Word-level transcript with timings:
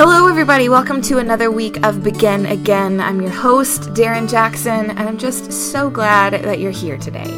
Hello, 0.00 0.28
everybody. 0.28 0.68
Welcome 0.68 1.02
to 1.02 1.18
another 1.18 1.50
week 1.50 1.84
of 1.84 2.04
Begin 2.04 2.46
Again. 2.46 3.00
I'm 3.00 3.20
your 3.20 3.32
host, 3.32 3.80
Darren 3.94 4.30
Jackson, 4.30 4.90
and 4.90 5.00
I'm 5.00 5.18
just 5.18 5.50
so 5.50 5.90
glad 5.90 6.34
that 6.44 6.60
you're 6.60 6.70
here 6.70 6.96
today. 6.96 7.28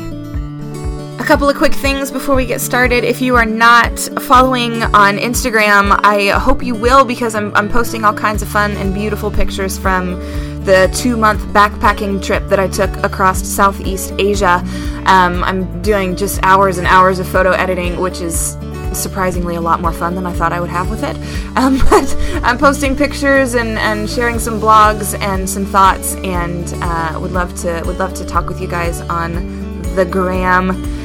A 1.19 1.25
couple 1.25 1.49
of 1.49 1.57
quick 1.57 1.73
things 1.73 2.11
before 2.11 2.35
we 2.35 2.45
get 2.45 2.61
started. 2.61 3.03
If 3.03 3.23
you 3.23 3.35
are 3.35 3.47
not 3.47 3.99
following 4.21 4.83
on 4.83 5.17
Instagram, 5.17 5.99
I 6.05 6.39
hope 6.39 6.63
you 6.63 6.75
will 6.75 7.07
because 7.07 7.35
I'm, 7.35 7.57
I'm 7.57 7.71
posting 7.71 8.05
all 8.05 8.13
kinds 8.13 8.43
of 8.43 8.49
fun 8.49 8.73
and 8.73 8.93
beautiful 8.93 9.31
pictures 9.31 9.79
from 9.79 10.21
the 10.67 10.95
two 10.95 11.17
month 11.17 11.41
backpacking 11.55 12.23
trip 12.23 12.47
that 12.49 12.61
I 12.61 12.69
took 12.69 12.95
across 12.99 13.43
Southeast 13.43 14.13
Asia. 14.19 14.63
Um, 15.07 15.43
I'm 15.45 15.81
doing 15.81 16.15
just 16.15 16.39
hours 16.43 16.77
and 16.77 16.87
hours 16.87 17.21
of 17.21 17.27
photo 17.27 17.53
editing, 17.53 17.99
which 18.01 18.21
is 18.21 18.55
surprisingly 18.95 19.57
a 19.57 19.61
lot 19.61 19.81
more 19.81 19.93
fun 19.93 20.15
than 20.15 20.27
I 20.27 20.33
thought 20.33 20.53
I 20.53 20.61
would 20.61 20.71
have 20.71 20.91
with 20.91 21.03
it. 21.03 21.17
Um, 21.57 21.79
but 21.91 22.17
I'm 22.45 22.59
posting 22.59 22.97
pictures 22.97 23.55
and, 23.55 23.79
and 23.79 24.09
sharing 24.09 24.39
some 24.39 24.61
blogs 24.61 25.19
and 25.21 25.49
some 25.49 25.65
thoughts, 25.65 26.15
and 26.17 26.73
uh, 26.83 27.19
would 27.21 27.33
love 27.33 27.55
to 27.63 27.83
would 27.87 27.99
love 27.99 28.15
to 28.15 28.25
talk 28.25 28.49
with 28.49 28.61
you 28.61 28.69
guys 28.69 29.01
on 29.03 29.83
the 29.95 30.05
gram. 30.05 31.01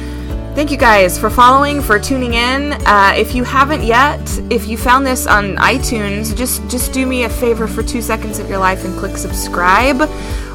Thank 0.56 0.70
you 0.70 0.78
guys 0.78 1.18
for 1.18 1.28
following, 1.28 1.82
for 1.82 1.98
tuning 1.98 2.32
in. 2.32 2.72
Uh, 2.86 3.12
if 3.14 3.34
you 3.34 3.44
haven't 3.44 3.82
yet, 3.82 4.18
if 4.48 4.66
you 4.66 4.78
found 4.78 5.04
this 5.04 5.26
on 5.26 5.56
iTunes, 5.56 6.34
just 6.34 6.66
just 6.66 6.94
do 6.94 7.04
me 7.04 7.24
a 7.24 7.28
favor 7.28 7.68
for 7.68 7.82
two 7.82 8.00
seconds 8.00 8.38
of 8.38 8.48
your 8.48 8.56
life 8.56 8.86
and 8.86 8.98
click 8.98 9.18
subscribe, 9.18 10.00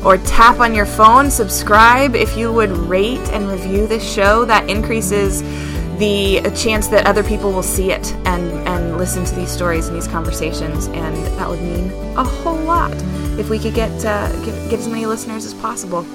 or 0.03 0.17
tap 0.17 0.59
on 0.59 0.73
your 0.73 0.87
phone 0.87 1.29
subscribe. 1.29 2.15
If 2.15 2.35
you 2.35 2.51
would 2.51 2.71
rate 2.71 3.29
and 3.29 3.47
review 3.47 3.85
this 3.85 4.03
show, 4.03 4.43
that 4.45 4.67
increases 4.67 5.43
the 6.01 6.41
chance 6.55 6.87
that 6.87 7.05
other 7.05 7.23
people 7.23 7.51
will 7.51 7.63
see 7.63 7.91
it 7.91 8.13
and 8.25 8.51
and 8.67 8.97
listen 8.97 9.23
to 9.23 9.35
these 9.35 9.51
stories 9.51 9.87
and 9.87 9.95
these 9.95 10.07
conversations, 10.07 10.87
and 10.87 11.15
that 11.37 11.47
would 11.47 11.61
mean 11.61 11.91
a 12.17 12.23
whole 12.23 12.57
lot 12.57 12.91
if 13.39 13.49
we 13.49 13.59
could 13.59 13.73
get 13.73 13.91
uh, 14.03 14.29
get, 14.43 14.69
get 14.69 14.79
as 14.79 14.87
many 14.87 15.05
listeners 15.05 15.45
as 15.45 15.53
possible. 15.53 16.05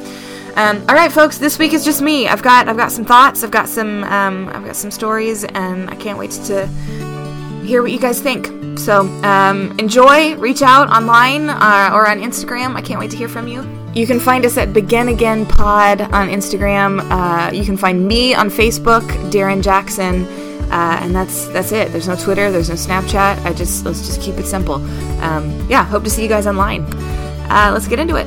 Um, 0.57 0.83
all 0.89 0.95
right, 0.95 1.13
folks. 1.13 1.39
This 1.39 1.59
week 1.59 1.73
is 1.75 1.85
just 1.85 2.03
me. 2.03 2.27
I've 2.29 2.43
got 2.43 2.69
I've 2.69 2.77
got 2.77 2.91
some 2.91 3.05
thoughts. 3.05 3.45
I've 3.45 3.51
got 3.51 3.69
some 3.69 4.05
um, 4.05 4.49
I've 4.49 4.65
got 4.65 4.77
some 4.77 4.91
stories, 4.91 5.45
and 5.45 5.89
I 5.89 5.95
can't 5.97 6.19
wait 6.19 6.33
to 6.33 6.67
hear 7.65 7.83
what 7.83 7.93
you 7.93 8.01
guys 8.01 8.21
think. 8.21 8.79
So 8.79 9.03
um, 9.23 9.79
enjoy. 9.79 10.35
Reach 10.37 10.63
out 10.63 10.89
online 10.89 11.51
uh, 11.51 11.91
or 11.93 12.09
on 12.09 12.21
Instagram. 12.21 12.75
I 12.75 12.83
can't 12.83 12.99
wait 12.99 13.11
to 13.11 13.17
hear 13.17 13.29
from 13.29 13.49
you. 13.49 13.76
You 13.97 14.07
can 14.07 14.21
find 14.21 14.45
us 14.45 14.59
at 14.59 14.75
Begin 14.75 15.09
Again 15.09 15.47
Pod 15.47 16.03
on 16.03 16.29
Instagram. 16.29 17.01
Uh, 17.11 17.51
you 17.51 17.65
can 17.65 17.79
find 17.79 18.07
me 18.07 18.35
on 18.35 18.51
Facebook, 18.51 19.01
Darren 19.31 19.63
Jackson. 19.63 20.27
Uh, 20.71 20.99
and 21.01 21.17
that's 21.17 21.47
that's 21.49 21.73
it. 21.73 21.91
There's 21.93 22.07
no 22.07 22.15
Twitter. 22.15 22.51
There's 22.51 22.69
no 22.69 22.75
Snapchat. 22.75 23.43
I 23.47 23.55
just 23.55 23.87
let's 23.87 24.07
just 24.07 24.21
keep 24.21 24.35
it 24.35 24.45
simple. 24.45 24.75
Um, 25.23 25.67
yeah, 25.71 25.83
hope 25.83 26.05
to 26.05 26.11
see 26.11 26.23
you 26.23 26.29
guys 26.29 26.47
online. 26.47 26.83
Uh, 27.49 27.71
let's 27.73 27.89
get 27.89 27.99
into 27.99 28.17
it. 28.17 28.27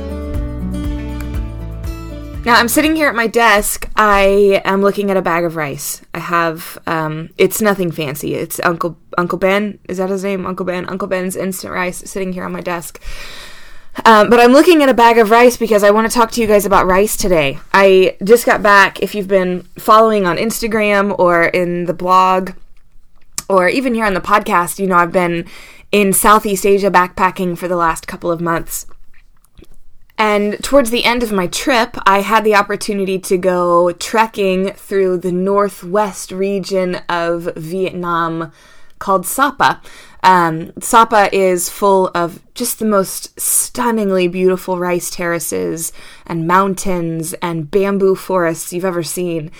Now 2.44 2.54
I'm 2.56 2.66
sitting 2.66 2.96
here 2.96 3.08
at 3.08 3.14
my 3.14 3.28
desk. 3.28 3.88
I 3.94 4.60
am 4.64 4.82
looking 4.82 5.08
at 5.12 5.16
a 5.16 5.22
bag 5.22 5.44
of 5.44 5.54
rice. 5.54 6.02
I 6.12 6.18
have 6.18 6.78
um, 6.88 7.30
it's 7.38 7.62
nothing 7.62 7.92
fancy. 7.92 8.34
It's 8.34 8.58
Uncle 8.64 8.98
Uncle 9.16 9.38
Ben. 9.38 9.78
Is 9.88 9.98
that 9.98 10.10
his 10.10 10.24
name? 10.24 10.46
Uncle 10.46 10.66
Ben. 10.66 10.88
Uncle 10.88 11.06
Ben's 11.06 11.36
instant 11.36 11.72
rice 11.72 11.98
sitting 11.98 12.32
here 12.32 12.42
on 12.42 12.50
my 12.50 12.60
desk. 12.60 13.00
Um, 14.04 14.30
but 14.30 14.40
I'm 14.40 14.52
looking 14.52 14.82
at 14.82 14.88
a 14.88 14.94
bag 14.94 15.18
of 15.18 15.30
rice 15.30 15.56
because 15.56 15.82
I 15.82 15.90
want 15.90 16.10
to 16.10 16.14
talk 16.14 16.30
to 16.32 16.40
you 16.40 16.46
guys 16.46 16.64
about 16.64 16.86
rice 16.86 17.16
today. 17.16 17.58
I 17.72 18.16
just 18.22 18.46
got 18.46 18.62
back. 18.62 19.02
If 19.02 19.14
you've 19.14 19.28
been 19.28 19.62
following 19.78 20.26
on 20.26 20.36
Instagram 20.36 21.18
or 21.18 21.44
in 21.44 21.84
the 21.84 21.94
blog 21.94 22.52
or 23.48 23.68
even 23.68 23.94
here 23.94 24.06
on 24.06 24.14
the 24.14 24.20
podcast, 24.20 24.78
you 24.78 24.86
know 24.86 24.96
I've 24.96 25.12
been 25.12 25.46
in 25.92 26.12
Southeast 26.12 26.64
Asia 26.64 26.90
backpacking 26.90 27.58
for 27.58 27.68
the 27.68 27.76
last 27.76 28.06
couple 28.06 28.30
of 28.30 28.40
months. 28.40 28.86
And 30.16 30.62
towards 30.62 30.90
the 30.90 31.04
end 31.04 31.22
of 31.22 31.32
my 31.32 31.46
trip, 31.46 31.96
I 32.06 32.20
had 32.20 32.44
the 32.44 32.54
opportunity 32.54 33.18
to 33.20 33.38
go 33.38 33.90
trekking 33.92 34.72
through 34.72 35.18
the 35.18 35.32
northwest 35.32 36.30
region 36.30 36.96
of 37.08 37.50
Vietnam 37.56 38.52
called 38.98 39.26
Sapa. 39.26 39.80
Um, 40.22 40.72
Sapa 40.80 41.34
is 41.34 41.68
full 41.68 42.10
of 42.14 42.42
just 42.54 42.78
the 42.78 42.84
most 42.84 43.38
stunningly 43.40 44.28
beautiful 44.28 44.78
rice 44.78 45.10
terraces 45.10 45.92
and 46.26 46.46
mountains 46.46 47.32
and 47.34 47.70
bamboo 47.70 48.14
forests 48.14 48.72
you've 48.72 48.84
ever 48.84 49.02
seen. 49.02 49.50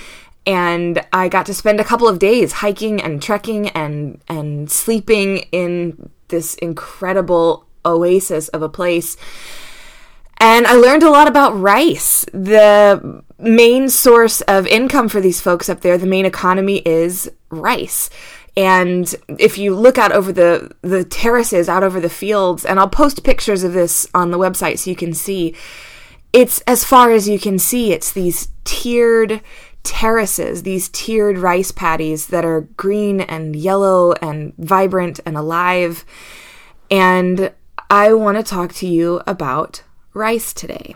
And 0.47 1.05
I 1.13 1.29
got 1.29 1.47
to 1.47 1.55
spend 1.55 1.81
a 1.81 1.85
couple 1.85 2.09
of 2.09 2.19
days 2.19 2.53
hiking 2.53 3.01
and 3.01 3.23
trekking 3.23 3.69
and, 3.71 4.21
and 4.29 4.71
sleeping 4.71 5.39
in 5.53 6.11
this 6.29 6.55
incredible 6.57 7.67
oasis 7.85 8.49
of 8.49 8.63
a 8.63 8.69
place. 8.69 9.17
And 10.39 10.67
I 10.67 10.73
learned 10.73 11.03
a 11.03 11.11
lot 11.11 11.29
about 11.29 11.59
rice. 11.61 12.25
The 12.33 13.23
main 13.39 13.91
source 13.91 14.41
of 14.43 14.67
income 14.67 15.09
for 15.09 15.21
these 15.21 15.41
folks 15.41 15.69
up 15.69 15.83
there, 15.83 15.99
the 15.99 16.07
main 16.07 16.25
economy 16.25 16.79
is 16.79 17.31
rice. 17.51 18.09
And 18.61 19.15
if 19.39 19.57
you 19.57 19.75
look 19.75 19.97
out 19.97 20.13
over 20.13 20.33
the, 20.33 20.71
the 20.83 21.03
terraces, 21.03 21.67
out 21.67 21.83
over 21.83 21.99
the 21.99 22.11
fields, 22.11 22.67
and 22.67 22.79
I'll 22.79 22.91
post 22.91 23.25
pictures 23.25 23.65
of 23.65 23.73
this 23.73 24.07
on 24.13 24.33
the 24.33 24.39
website 24.39 24.79
so 24.79 24.91
you 24.91 24.97
can 24.97 25.15
see, 25.15 25.55
it's 26.35 26.61
as 26.67 26.85
far 26.85 27.11
as 27.11 27.27
you 27.27 27.39
can 27.39 27.59
see, 27.59 27.91
it's 27.91 28.13
these 28.13 28.49
tiered 28.65 29.41
terraces, 29.83 30.63
these 30.63 30.91
tiered 30.91 31.39
rice 31.39 31.73
paddies 31.73 32.27
that 32.27 32.45
are 32.45 32.69
green 32.77 33.23
and 33.23 33.57
yellow 33.57 34.13
and 34.21 34.53
vibrant 34.59 35.21
and 35.25 35.39
alive. 35.39 36.05
And 36.91 37.55
I 37.89 38.13
want 38.13 38.37
to 38.37 38.43
talk 38.43 38.75
to 38.75 38.87
you 38.87 39.23
about 39.27 39.83
rice 40.13 40.53
today. 40.53 40.95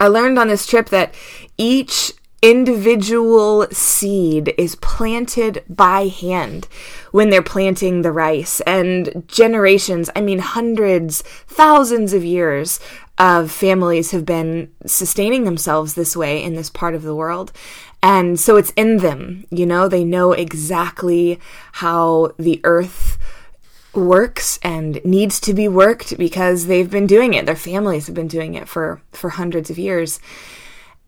I 0.00 0.08
learned 0.08 0.36
on 0.36 0.48
this 0.48 0.66
trip 0.66 0.88
that 0.88 1.14
each 1.56 2.12
individual 2.46 3.66
seed 3.72 4.54
is 4.56 4.76
planted 4.76 5.64
by 5.68 6.06
hand 6.06 6.68
when 7.10 7.28
they're 7.28 7.42
planting 7.42 8.02
the 8.02 8.12
rice. 8.12 8.60
And 8.60 9.24
generations, 9.26 10.08
I 10.14 10.20
mean, 10.20 10.38
hundreds, 10.38 11.22
thousands 11.22 12.12
of 12.12 12.24
years 12.24 12.78
of 13.18 13.50
families 13.50 14.12
have 14.12 14.24
been 14.24 14.70
sustaining 14.86 15.42
themselves 15.42 15.94
this 15.94 16.16
way 16.16 16.40
in 16.40 16.54
this 16.54 16.70
part 16.70 16.94
of 16.94 17.02
the 17.02 17.16
world. 17.16 17.50
And 18.00 18.38
so 18.38 18.54
it's 18.54 18.72
in 18.76 18.98
them, 18.98 19.44
you 19.50 19.66
know, 19.66 19.88
they 19.88 20.04
know 20.04 20.30
exactly 20.30 21.40
how 21.72 22.32
the 22.38 22.60
earth 22.62 23.18
works 23.92 24.60
and 24.62 25.04
needs 25.04 25.40
to 25.40 25.52
be 25.52 25.66
worked 25.66 26.16
because 26.16 26.66
they've 26.66 26.90
been 26.90 27.08
doing 27.08 27.34
it. 27.34 27.44
Their 27.44 27.56
families 27.56 28.06
have 28.06 28.14
been 28.14 28.28
doing 28.28 28.54
it 28.54 28.68
for, 28.68 29.00
for 29.10 29.30
hundreds 29.30 29.68
of 29.68 29.78
years. 29.78 30.20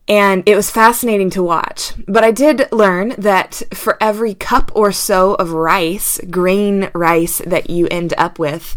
And 0.09 0.43
it 0.47 0.57
was 0.57 0.71
fascinating 0.71 1.29
to 1.31 1.43
watch. 1.43 1.93
But 2.07 2.25
I 2.25 2.31
did 2.31 2.73
learn 2.73 3.11
that 3.19 3.63
for 3.75 3.99
every 4.01 4.33
cup 4.33 4.73
or 4.75 4.91
so 4.91 5.35
of 5.35 5.53
rice, 5.53 6.19
grain 6.31 6.91
rice 6.95 7.39
that 7.39 7.69
you 7.69 7.87
end 7.89 8.15
up 8.17 8.39
with, 8.39 8.77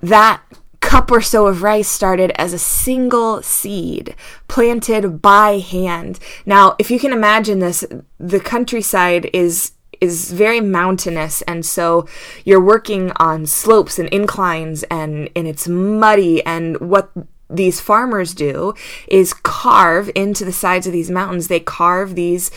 that 0.00 0.42
cup 0.80 1.10
or 1.10 1.20
so 1.20 1.46
of 1.46 1.62
rice 1.62 1.88
started 1.88 2.32
as 2.40 2.52
a 2.52 2.58
single 2.58 3.42
seed 3.42 4.14
planted 4.48 5.20
by 5.20 5.58
hand. 5.58 6.18
Now, 6.46 6.74
if 6.78 6.90
you 6.90 6.98
can 6.98 7.12
imagine 7.12 7.58
this, 7.58 7.84
the 8.18 8.40
countryside 8.40 9.28
is 9.32 9.72
is 10.00 10.32
very 10.32 10.62
mountainous 10.62 11.42
and 11.42 11.66
so 11.66 12.08
you're 12.46 12.64
working 12.64 13.12
on 13.16 13.44
slopes 13.44 13.98
and 13.98 14.08
inclines 14.08 14.82
and 14.84 15.28
and 15.36 15.46
it's 15.46 15.68
muddy 15.68 16.42
and 16.46 16.80
what 16.80 17.10
these 17.50 17.80
farmers 17.80 18.34
do 18.34 18.74
is 19.08 19.34
carve 19.34 20.10
into 20.14 20.44
the 20.44 20.52
sides 20.52 20.86
of 20.86 20.92
these 20.92 21.10
mountains 21.10 21.48
they 21.48 21.60
carve 21.60 22.14
these 22.14 22.50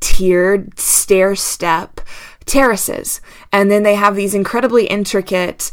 tiered 0.00 0.78
stair 0.78 1.34
step 1.34 2.00
terraces 2.46 3.20
and 3.52 3.70
then 3.70 3.82
they 3.82 3.94
have 3.94 4.16
these 4.16 4.34
incredibly 4.34 4.86
intricate 4.86 5.70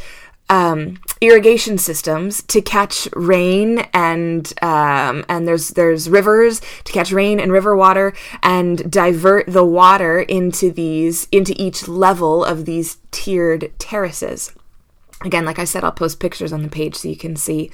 um, 0.50 1.00
irrigation 1.22 1.78
systems 1.78 2.44
to 2.44 2.62
catch 2.62 3.08
rain 3.14 3.80
and 3.94 4.54
um, 4.62 5.26
and 5.28 5.48
there's 5.48 5.70
there's 5.70 6.10
rivers 6.10 6.62
to 6.84 6.94
catch 6.94 7.12
rain 7.12 7.40
and 7.40 7.52
river 7.52 7.76
water 7.76 8.14
and 8.44 8.92
divert 8.92 9.48
the 9.48 9.66
water 9.66 10.20
into 10.20 10.72
these 10.72 11.28
into 11.32 11.56
each 11.58 11.88
level 11.88 12.44
of 12.44 12.66
these 12.66 12.98
tiered 13.12 13.72
terraces. 13.80 14.54
Again, 15.22 15.46
like 15.46 15.58
I 15.58 15.64
said, 15.64 15.84
I'll 15.84 15.92
post 15.92 16.20
pictures 16.20 16.54
on 16.54 16.62
the 16.62 16.70
page 16.70 16.96
so 16.96 17.08
you 17.08 17.16
can 17.16 17.36
see 17.36 17.72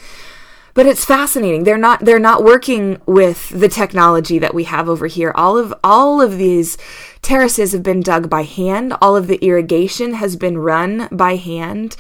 but 0.74 0.86
it's 0.86 1.06
fascinating. 1.06 1.64
They're 1.64 1.78
not 1.78 2.06
they're 2.06 2.20
not 2.20 2.44
working 2.44 3.02
with 3.06 3.50
the 3.50 3.70
technology 3.70 4.40
that 4.40 4.54
we 4.54 4.64
have 4.66 4.88
over 4.88 5.08
here. 5.08 5.32
All 5.36 5.58
of 5.58 5.74
all 5.84 6.22
of 6.22 6.38
these 6.38 6.78
terraces 7.22 7.72
have 7.72 7.84
been 7.84 8.02
dug 8.02 8.30
by 8.30 8.44
hand. 8.44 8.94
All 9.02 9.16
of 9.16 9.28
the 9.28 9.44
irrigation 9.44 10.14
has 10.16 10.36
been 10.36 10.58
run 10.58 11.08
by 11.12 11.36
hand. 11.36 11.96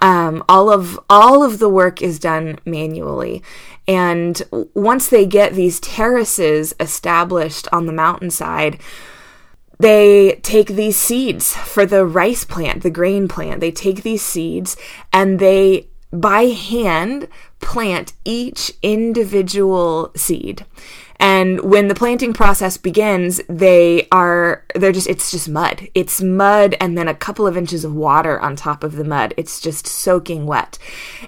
Um, 0.00 0.44
all 0.48 0.70
of 0.70 0.98
all 1.08 1.42
of 1.42 1.58
the 1.58 1.68
work 1.68 2.02
is 2.02 2.18
done 2.18 2.58
manually. 2.64 3.42
And 3.88 4.40
once 4.74 5.08
they 5.08 5.26
get 5.26 5.54
these 5.54 5.80
terraces 5.80 6.74
established 6.78 7.66
on 7.72 7.86
the 7.86 7.92
mountainside 7.92 8.78
they 9.80 10.38
take 10.42 10.68
these 10.68 10.98
seeds 10.98 11.56
for 11.56 11.86
the 11.86 12.04
rice 12.04 12.44
plant, 12.44 12.82
the 12.82 12.90
grain 12.90 13.28
plant. 13.28 13.60
They 13.60 13.70
take 13.70 14.02
these 14.02 14.20
seeds 14.20 14.76
and 15.10 15.38
they, 15.38 15.88
by 16.12 16.48
hand, 16.48 17.28
plant 17.60 18.12
each 18.24 18.72
individual 18.82 20.12
seed. 20.16 20.64
And 21.20 21.60
when 21.60 21.88
the 21.88 21.94
planting 21.94 22.32
process 22.32 22.78
begins, 22.78 23.42
they 23.46 24.08
are, 24.10 24.64
they're 24.74 24.90
just, 24.90 25.06
it's 25.06 25.30
just 25.30 25.50
mud. 25.50 25.86
It's 25.94 26.22
mud 26.22 26.74
and 26.80 26.96
then 26.96 27.08
a 27.08 27.14
couple 27.14 27.46
of 27.46 27.58
inches 27.58 27.84
of 27.84 27.94
water 27.94 28.40
on 28.40 28.56
top 28.56 28.82
of 28.82 28.96
the 28.96 29.04
mud. 29.04 29.34
It's 29.36 29.60
just 29.60 29.86
soaking 29.86 30.46
wet. 30.46 30.78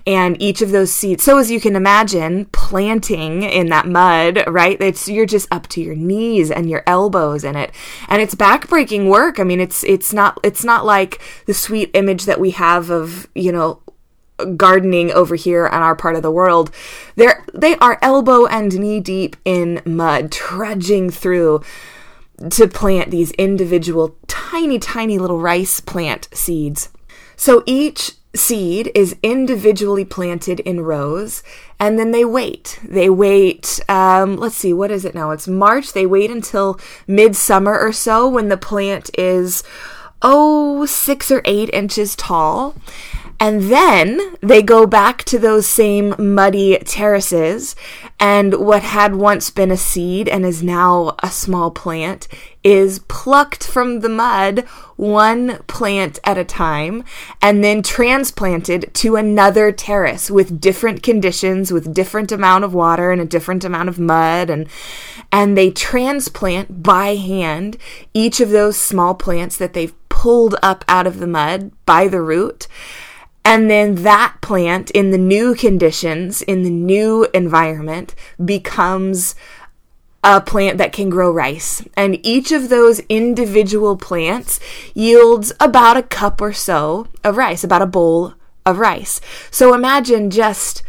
And 0.06 0.40
each 0.40 0.62
of 0.62 0.70
those 0.70 0.90
seeds, 0.90 1.23
so 1.23 1.37
as 1.37 1.50
you 1.50 1.61
can 1.61 1.76
imagine, 1.76 2.46
planting 2.46 3.43
in 3.43 3.67
that 3.67 3.87
mud, 3.87 4.43
right? 4.46 4.81
It's, 4.81 5.08
you're 5.08 5.26
just 5.26 5.52
up 5.52 5.67
to 5.69 5.82
your 5.82 5.94
knees 5.94 6.50
and 6.50 6.70
your 6.70 6.84
elbows 6.87 7.44
in 7.44 7.55
it. 7.55 7.70
And 8.08 8.23
it's 8.23 8.34
backbreaking 8.34 9.11
work. 9.11 9.38
I 9.38 9.44
mean, 9.44 9.61
it's, 9.61 9.84
it's 9.84 10.14
not, 10.14 10.40
it's 10.43 10.64
not 10.64 10.87
like 10.87 11.20
the 11.44 11.52
sweet 11.52 11.90
image 11.93 12.25
that 12.25 12.40
we 12.40 12.52
have 12.52 12.88
of, 12.88 13.29
you 13.34 13.52
know, 13.52 13.82
gardening 14.56 15.11
over 15.12 15.34
here 15.34 15.67
on 15.67 15.82
our 15.82 15.94
part 15.94 16.17
of 16.17 16.23
the 16.23 16.31
world, 16.31 16.70
they're 17.17 17.44
they 17.55 17.76
are 17.76 17.99
elbow 18.02 18.46
and 18.46 18.79
knee 18.79 19.00
deep 19.00 19.37
in 19.44 19.81
mud, 19.84 20.32
trudging 20.32 21.11
through 21.11 21.62
to 22.50 22.67
plant 22.67 23.11
these 23.11 23.31
individual 23.32 24.17
tiny, 24.26 24.79
tiny 24.79 25.19
little 25.19 25.38
rice 25.38 25.81
plant 25.81 26.29
seeds. 26.32 26.88
So 27.37 27.62
each 27.67 28.12
seed 28.34 28.90
is 28.94 29.17
individually 29.23 30.05
planted 30.05 30.61
in 30.61 30.81
rows 30.81 31.43
and 31.79 31.99
then 31.99 32.11
they 32.12 32.25
wait. 32.25 32.81
They 32.82 33.11
wait 33.11 33.81
um, 33.88 34.37
let's 34.37 34.56
see 34.56 34.73
what 34.73 34.90
is 34.90 35.05
it 35.05 35.14
now? 35.14 35.31
It's 35.31 35.46
march. 35.46 35.93
They 35.93 36.06
wait 36.06 36.31
until 36.31 36.81
midsummer 37.06 37.79
or 37.79 37.93
so 37.93 38.29
when 38.29 38.49
the 38.49 38.56
plant 38.56 39.11
is 39.19 39.62
oh 40.23 40.87
six 40.87 41.31
or 41.31 41.43
eight 41.44 41.69
inches 41.73 42.17
tall 42.17 42.75
and 43.43 43.62
then 43.62 44.21
they 44.41 44.62
go 44.62 44.87
back 44.87 45.25
to 45.25 45.37
those 45.37 45.67
same 45.67 46.15
muddy 46.17 46.79
terraces, 46.79 47.75
and 48.21 48.55
what 48.55 48.85
had 48.85 49.17
once 49.17 49.50
been 49.50 49.73
a 49.73 49.77
seed 49.77 50.29
and 50.29 50.47
is 50.47 50.62
now 50.62 51.17
a 51.25 51.29
small 51.29 51.69
plant 51.73 52.29
is 52.62 53.00
plucked 53.00 53.67
from 53.67 53.99
the 53.99 54.09
mud 54.09 54.61
one 54.94 55.59
plant 55.67 56.21
at 56.23 56.39
a 56.39 56.44
time 56.44 57.03
and 57.41 57.65
then 57.65 57.83
transplanted 57.83 58.89
to 58.94 59.17
another 59.17 59.73
terrace 59.73 60.31
with 60.31 60.61
different 60.61 61.03
conditions 61.03 61.73
with 61.73 61.93
different 61.93 62.31
amount 62.31 62.62
of 62.62 62.73
water 62.73 63.11
and 63.11 63.21
a 63.21 63.25
different 63.25 63.65
amount 63.65 63.89
of 63.89 63.99
mud 63.99 64.49
and 64.50 64.69
and 65.33 65.59
they 65.59 65.69
transplant 65.69 66.85
by 66.85 67.17
hand 67.17 67.77
each 68.15 68.39
of 68.39 68.50
those 68.50 68.77
small 68.77 69.17
plants 69.17 69.56
that 69.56 69.73
they've 69.73 69.94
pulled 70.09 70.55
up 70.62 70.85
out 70.87 71.09
of 71.09 71.19
the 71.19 71.27
mud 71.27 71.73
by 71.85 72.06
the 72.06 72.23
root 72.23 72.69
and 73.44 73.71
then 73.71 73.97
that 73.97 74.37
plant 74.41 74.91
in 74.93 75.11
the 75.11 75.19
new 75.19 75.55
conditions, 75.55 76.43
in 76.43 76.62
the 76.62 76.71
new 76.71 77.27
environment, 77.35 78.15
becomes 78.43 79.35
a 80.25 80.41
plant 80.41 80.79
that 80.79 80.93
can 80.93 81.11
grow 81.11 81.31
rice. 81.31 81.85
And 81.97 82.25
each 82.25 82.53
of 82.53 82.69
those 82.69 83.00
individual 83.09 83.97
plants 83.97 84.61
yields 84.94 85.53
about 85.59 85.97
a 85.97 86.03
cup 86.03 86.41
or 86.41 86.53
so 86.53 87.09
of 87.25 87.37
rice, 87.37 87.65
about 87.65 87.83
a 87.83 87.87
bowl 87.87 88.35
of 88.65 88.79
rice. 88.79 89.21
So 89.50 89.75
imagine 89.75 90.31
just 90.31 90.83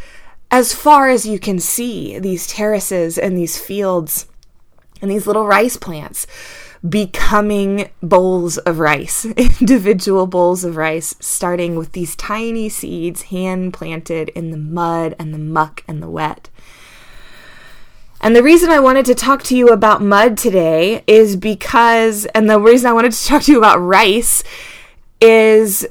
as 0.50 0.72
far 0.72 1.08
as 1.08 1.26
you 1.26 1.40
can 1.40 1.58
see 1.58 2.18
these 2.20 2.46
terraces 2.46 3.18
and 3.18 3.36
these 3.36 3.58
fields 3.58 4.28
and 5.02 5.10
these 5.10 5.26
little 5.26 5.46
rice 5.46 5.76
plants 5.76 6.28
becoming 6.88 7.88
bowls 8.02 8.58
of 8.58 8.78
rice, 8.78 9.24
individual 9.36 10.26
bowls 10.26 10.64
of 10.64 10.76
rice, 10.76 11.14
starting 11.20 11.76
with 11.76 11.92
these 11.92 12.14
tiny 12.16 12.68
seeds 12.68 13.22
hand 13.22 13.72
planted 13.72 14.28
in 14.30 14.50
the 14.50 14.56
mud 14.56 15.14
and 15.18 15.32
the 15.32 15.38
muck 15.38 15.82
and 15.88 16.02
the 16.02 16.10
wet. 16.10 16.50
And 18.20 18.34
the 18.34 18.42
reason 18.42 18.70
I 18.70 18.80
wanted 18.80 19.04
to 19.06 19.14
talk 19.14 19.42
to 19.44 19.56
you 19.56 19.68
about 19.68 20.02
mud 20.02 20.38
today 20.38 21.04
is 21.06 21.36
because, 21.36 22.24
and 22.26 22.48
the 22.48 22.60
reason 22.60 22.88
I 22.88 22.94
wanted 22.94 23.12
to 23.12 23.26
talk 23.26 23.42
to 23.42 23.52
you 23.52 23.58
about 23.58 23.78
rice 23.78 24.42
is 25.20 25.86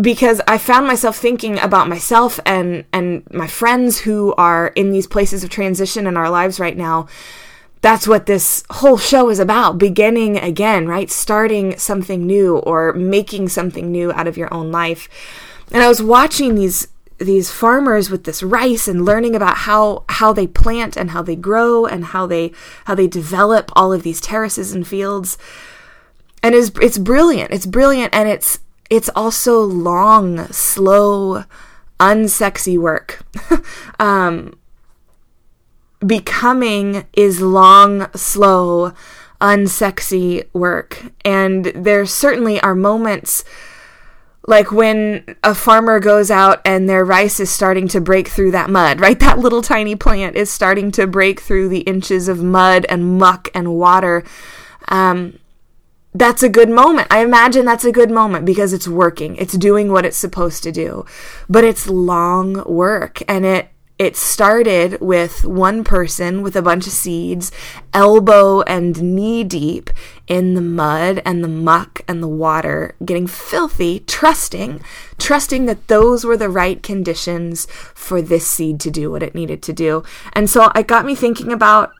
because 0.00 0.40
I 0.46 0.58
found 0.58 0.86
myself 0.86 1.16
thinking 1.16 1.58
about 1.58 1.88
myself 1.88 2.38
and 2.46 2.84
and 2.92 3.26
my 3.32 3.46
friends 3.46 3.98
who 3.98 4.32
are 4.34 4.68
in 4.68 4.92
these 4.92 5.06
places 5.06 5.42
of 5.42 5.50
transition 5.50 6.06
in 6.06 6.16
our 6.16 6.30
lives 6.30 6.60
right 6.60 6.76
now 6.76 7.08
that's 7.80 8.08
what 8.08 8.26
this 8.26 8.64
whole 8.70 8.98
show 8.98 9.30
is 9.30 9.38
about 9.38 9.78
beginning 9.78 10.36
again, 10.36 10.86
right? 10.86 11.10
Starting 11.10 11.76
something 11.78 12.26
new 12.26 12.58
or 12.58 12.92
making 12.92 13.48
something 13.48 13.92
new 13.92 14.12
out 14.12 14.26
of 14.26 14.36
your 14.36 14.52
own 14.52 14.72
life. 14.72 15.08
And 15.70 15.82
I 15.82 15.88
was 15.88 16.02
watching 16.02 16.54
these 16.54 16.88
these 17.18 17.50
farmers 17.50 18.10
with 18.10 18.24
this 18.24 18.44
rice 18.44 18.86
and 18.86 19.04
learning 19.04 19.34
about 19.34 19.58
how 19.58 20.04
how 20.08 20.32
they 20.32 20.46
plant 20.46 20.96
and 20.96 21.10
how 21.10 21.22
they 21.22 21.34
grow 21.34 21.84
and 21.84 22.06
how 22.06 22.26
they 22.26 22.52
how 22.84 22.94
they 22.94 23.08
develop 23.08 23.70
all 23.74 23.92
of 23.92 24.04
these 24.04 24.20
terraces 24.20 24.72
and 24.72 24.86
fields 24.86 25.36
and 26.44 26.54
it's 26.54 26.70
it's 26.80 26.96
brilliant 26.96 27.50
it's 27.50 27.66
brilliant 27.66 28.14
and 28.14 28.28
it's 28.28 28.60
it's 28.88 29.10
also 29.16 29.60
long 29.60 30.46
slow 30.52 31.42
unsexy 31.98 32.78
work 32.78 33.24
um 33.98 34.56
becoming 36.06 37.06
is 37.12 37.40
long, 37.40 38.08
slow, 38.14 38.92
unsexy 39.40 40.46
work. 40.52 41.12
And 41.24 41.66
there 41.66 42.06
certainly 42.06 42.60
are 42.60 42.74
moments 42.74 43.44
like 44.46 44.72
when 44.72 45.36
a 45.44 45.54
farmer 45.54 46.00
goes 46.00 46.30
out 46.30 46.62
and 46.64 46.88
their 46.88 47.04
rice 47.04 47.38
is 47.38 47.50
starting 47.50 47.86
to 47.88 48.00
break 48.00 48.28
through 48.28 48.50
that 48.52 48.70
mud, 48.70 48.98
right? 49.00 49.20
That 49.20 49.38
little 49.38 49.62
tiny 49.62 49.94
plant 49.94 50.36
is 50.36 50.50
starting 50.50 50.90
to 50.92 51.06
break 51.06 51.40
through 51.40 51.68
the 51.68 51.80
inches 51.80 52.28
of 52.28 52.42
mud 52.42 52.86
and 52.88 53.18
muck 53.18 53.50
and 53.54 53.74
water. 53.74 54.24
Um, 54.88 55.38
that's 56.14 56.42
a 56.42 56.48
good 56.48 56.70
moment. 56.70 57.08
I 57.10 57.22
imagine 57.22 57.66
that's 57.66 57.84
a 57.84 57.92
good 57.92 58.10
moment 58.10 58.46
because 58.46 58.72
it's 58.72 58.88
working. 58.88 59.36
It's 59.36 59.56
doing 59.56 59.92
what 59.92 60.06
it's 60.06 60.16
supposed 60.16 60.62
to 60.62 60.72
do. 60.72 61.04
But 61.48 61.64
it's 61.64 61.86
long 61.86 62.64
work 62.64 63.20
and 63.28 63.44
it 63.44 63.68
it 63.98 64.16
started 64.16 65.00
with 65.00 65.44
one 65.44 65.82
person 65.82 66.42
with 66.42 66.54
a 66.54 66.62
bunch 66.62 66.86
of 66.86 66.92
seeds, 66.92 67.50
elbow 67.92 68.62
and 68.62 69.02
knee 69.02 69.42
deep 69.42 69.90
in 70.28 70.54
the 70.54 70.60
mud 70.60 71.20
and 71.24 71.42
the 71.42 71.48
muck 71.48 72.02
and 72.06 72.22
the 72.22 72.28
water, 72.28 72.94
getting 73.04 73.26
filthy, 73.26 74.00
trusting, 74.00 74.80
trusting 75.18 75.66
that 75.66 75.88
those 75.88 76.24
were 76.24 76.36
the 76.36 76.48
right 76.48 76.80
conditions 76.80 77.66
for 77.92 78.22
this 78.22 78.46
seed 78.46 78.78
to 78.80 78.90
do 78.90 79.10
what 79.10 79.22
it 79.22 79.34
needed 79.34 79.62
to 79.62 79.72
do. 79.72 80.04
And 80.32 80.48
so 80.48 80.70
it 80.76 80.86
got 80.86 81.04
me 81.04 81.14
thinking 81.14 81.52
about 81.52 81.92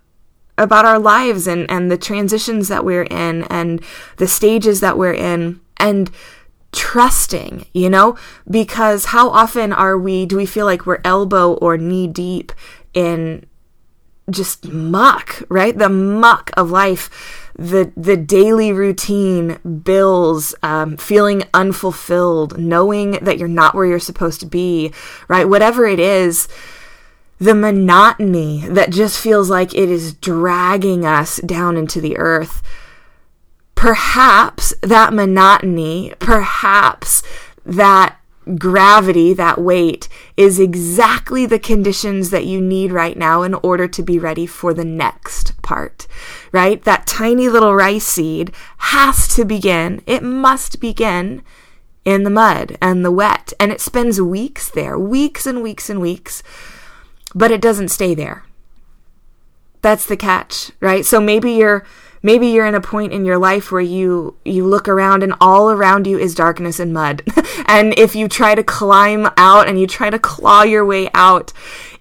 about 0.57 0.85
our 0.85 0.99
lives 0.99 1.47
and 1.47 1.71
and 1.71 1.90
the 1.90 1.99
transitions 1.99 2.69
that 2.69 2.85
we're 2.85 3.05
in 3.05 3.45
and 3.45 3.81
the 4.17 4.26
stages 4.26 4.81
that 4.81 4.99
we're 4.99 5.14
in 5.14 5.61
and 5.78 6.11
trusting, 6.73 7.67
you 7.73 7.91
know? 7.91 8.17
Because 8.51 9.07
how 9.07 9.31
often 9.31 9.73
are 9.73 9.99
we, 9.99 10.27
do 10.27 10.37
we 10.37 10.47
feel 10.47 10.67
like 10.67 10.87
we're 10.87 11.01
elbow 11.05 11.55
or 11.55 11.77
knee 11.77 12.07
deep 12.07 12.53
in 12.95 13.47
just 14.31 14.69
muck, 14.69 15.43
right? 15.49 15.77
The 15.77 15.89
muck 15.89 16.51
of 16.57 16.71
life, 16.71 17.51
the 17.57 17.93
the 17.97 18.17
daily 18.17 18.73
routine, 18.73 19.59
bills, 19.83 20.55
um, 20.63 20.97
feeling 20.97 21.45
unfulfilled, 21.55 22.59
knowing 22.59 23.13
that 23.13 23.39
you're 23.39 23.49
not 23.49 23.75
where 23.75 23.87
you're 23.87 23.99
supposed 23.99 24.41
to 24.41 24.47
be, 24.47 24.93
right? 25.29 25.49
Whatever 25.49 25.87
it 25.87 25.99
is, 25.99 26.49
the 27.39 27.55
monotony 27.55 28.67
that 28.69 28.91
just 28.91 29.19
feels 29.19 29.49
like 29.49 29.75
it 29.75 29.89
is 29.89 30.13
dragging 30.15 31.07
us 31.07 31.39
down 31.39 31.77
into 31.77 32.01
the 32.01 32.19
earth 32.19 32.63
perhaps 33.79 34.75
that 34.83 35.13
monotony, 35.13 36.13
perhaps 36.19 37.23
that 37.65 38.17
gravity, 38.57 39.33
that 39.33 39.57
weight, 39.57 40.09
is 40.37 40.59
exactly 40.59 41.47
the 41.47 41.61
conditions 41.61 42.31
that 42.31 42.45
you 42.45 42.61
need 42.61 42.91
right 42.91 43.17
now 43.17 43.43
in 43.43 43.55
order 43.55 43.87
to 43.87 44.03
be 44.03 44.19
ready 44.19 44.47
for 44.47 44.75
the 44.75 44.85
next 44.85 45.63
part, 45.63 46.09
right? 46.51 46.83
That 46.83 47.07
tiny 47.07 47.49
little 47.49 47.73
rice 47.73 48.05
seed 48.05 48.51
has 48.79 49.29
to 49.37 49.45
begin, 49.45 50.03
it 50.07 50.25
must 50.25 50.81
begin 50.81 51.45
in 52.05 52.25
the 52.25 52.31
mud 52.31 52.77
and 52.83 53.05
the 53.05 53.13
wet. 53.13 53.53
And 53.61 53.71
it 53.71 53.81
spends 53.81 54.21
weeks 54.21 54.69
there, 54.69 54.99
weeks 54.99 55.47
and 55.47 55.63
weeks 55.63 55.89
and 55.89 56.01
weeks, 56.01 56.43
but 57.33 57.53
it 57.53 57.61
doesn't 57.61 57.91
stay 57.91 58.13
there. 58.13 58.45
That's 59.83 60.05
the 60.05 60.17
catch, 60.17 60.73
right? 60.81 61.07
So 61.07 61.21
maybe 61.21 61.53
you're 61.53 61.85
maybe 62.23 62.49
you're 62.49 62.67
in 62.67 62.75
a 62.75 62.81
point 62.81 63.13
in 63.13 63.25
your 63.25 63.39
life 63.39 63.71
where 63.71 63.81
you 63.81 64.37
you 64.45 64.67
look 64.67 64.89
around 64.89 65.23
and 65.23 65.35
all 65.41 65.71
around 65.71 66.07
you 66.07 66.19
is 66.19 66.35
darkness 66.35 66.79
and 66.79 66.93
mud 66.93 67.23
and 67.67 67.99
if 67.99 68.15
you 68.15 68.29
try 68.29 68.55
to 68.55 68.63
climb 68.63 69.29
out 69.37 69.69
and 69.69 69.81
you 69.81 69.87
try 69.87 70.11
to 70.11 70.19
claw 70.19 70.63
your 70.63 70.85
way 70.85 71.09
out 71.15 71.53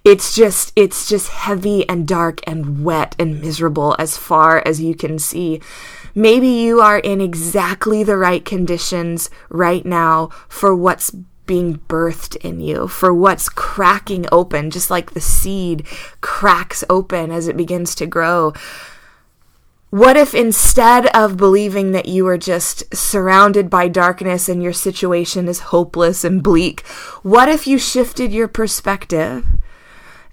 it's 0.04 0.34
just 0.34 0.72
it's 0.76 1.08
just 1.08 1.28
heavy 1.28 1.88
and 1.88 2.06
dark 2.06 2.40
and 2.46 2.84
wet 2.84 3.14
and 3.18 3.40
miserable 3.40 3.94
as 3.98 4.16
far 4.16 4.62
as 4.66 4.80
you 4.80 4.94
can 4.94 5.18
see 5.18 5.60
Maybe 6.18 6.48
you 6.48 6.80
are 6.80 6.98
in 6.98 7.20
exactly 7.20 8.02
the 8.02 8.16
right 8.16 8.44
conditions 8.44 9.30
right 9.50 9.86
now 9.86 10.30
for 10.48 10.74
what's 10.74 11.12
being 11.46 11.78
birthed 11.88 12.34
in 12.38 12.60
you, 12.60 12.88
for 12.88 13.14
what's 13.14 13.48
cracking 13.48 14.26
open, 14.32 14.70
just 14.70 14.90
like 14.90 15.12
the 15.12 15.20
seed 15.20 15.86
cracks 16.20 16.82
open 16.90 17.30
as 17.30 17.46
it 17.46 17.56
begins 17.56 17.94
to 17.94 18.06
grow. 18.06 18.52
What 19.90 20.18
if 20.18 20.34
instead 20.34 21.06
of 21.16 21.38
believing 21.38 21.92
that 21.92 22.06
you 22.06 22.26
are 22.26 22.36
just 22.36 22.94
surrounded 22.94 23.70
by 23.70 23.88
darkness 23.88 24.46
and 24.46 24.62
your 24.62 24.74
situation 24.74 25.48
is 25.48 25.60
hopeless 25.60 26.24
and 26.24 26.42
bleak, 26.42 26.86
what 27.22 27.48
if 27.48 27.66
you 27.66 27.78
shifted 27.78 28.30
your 28.30 28.48
perspective 28.48 29.46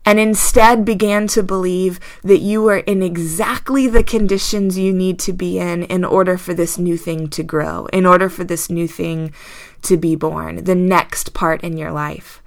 and 0.03 0.19
instead 0.19 0.83
began 0.83 1.27
to 1.27 1.41
believe 1.41 2.01
that 2.21 2.39
you 2.39 2.67
are 2.67 2.79
in 2.79 3.01
exactly 3.01 3.87
the 3.87 4.03
conditions 4.03 4.77
you 4.77 4.91
need 4.91 5.19
to 5.19 5.31
be 5.31 5.57
in 5.57 5.83
in 5.83 6.03
order 6.03 6.37
for 6.37 6.53
this 6.53 6.77
new 6.77 6.97
thing 6.97 7.29
to 7.29 7.41
grow, 7.41 7.85
in 7.87 8.05
order 8.05 8.27
for 8.27 8.43
this 8.43 8.69
new 8.69 8.89
thing 8.89 9.33
to 9.83 9.95
be 9.95 10.17
born, 10.17 10.65
the 10.65 10.75
next 10.75 11.33
part 11.33 11.63
in 11.63 11.77
your 11.77 11.93
life? 11.93 12.43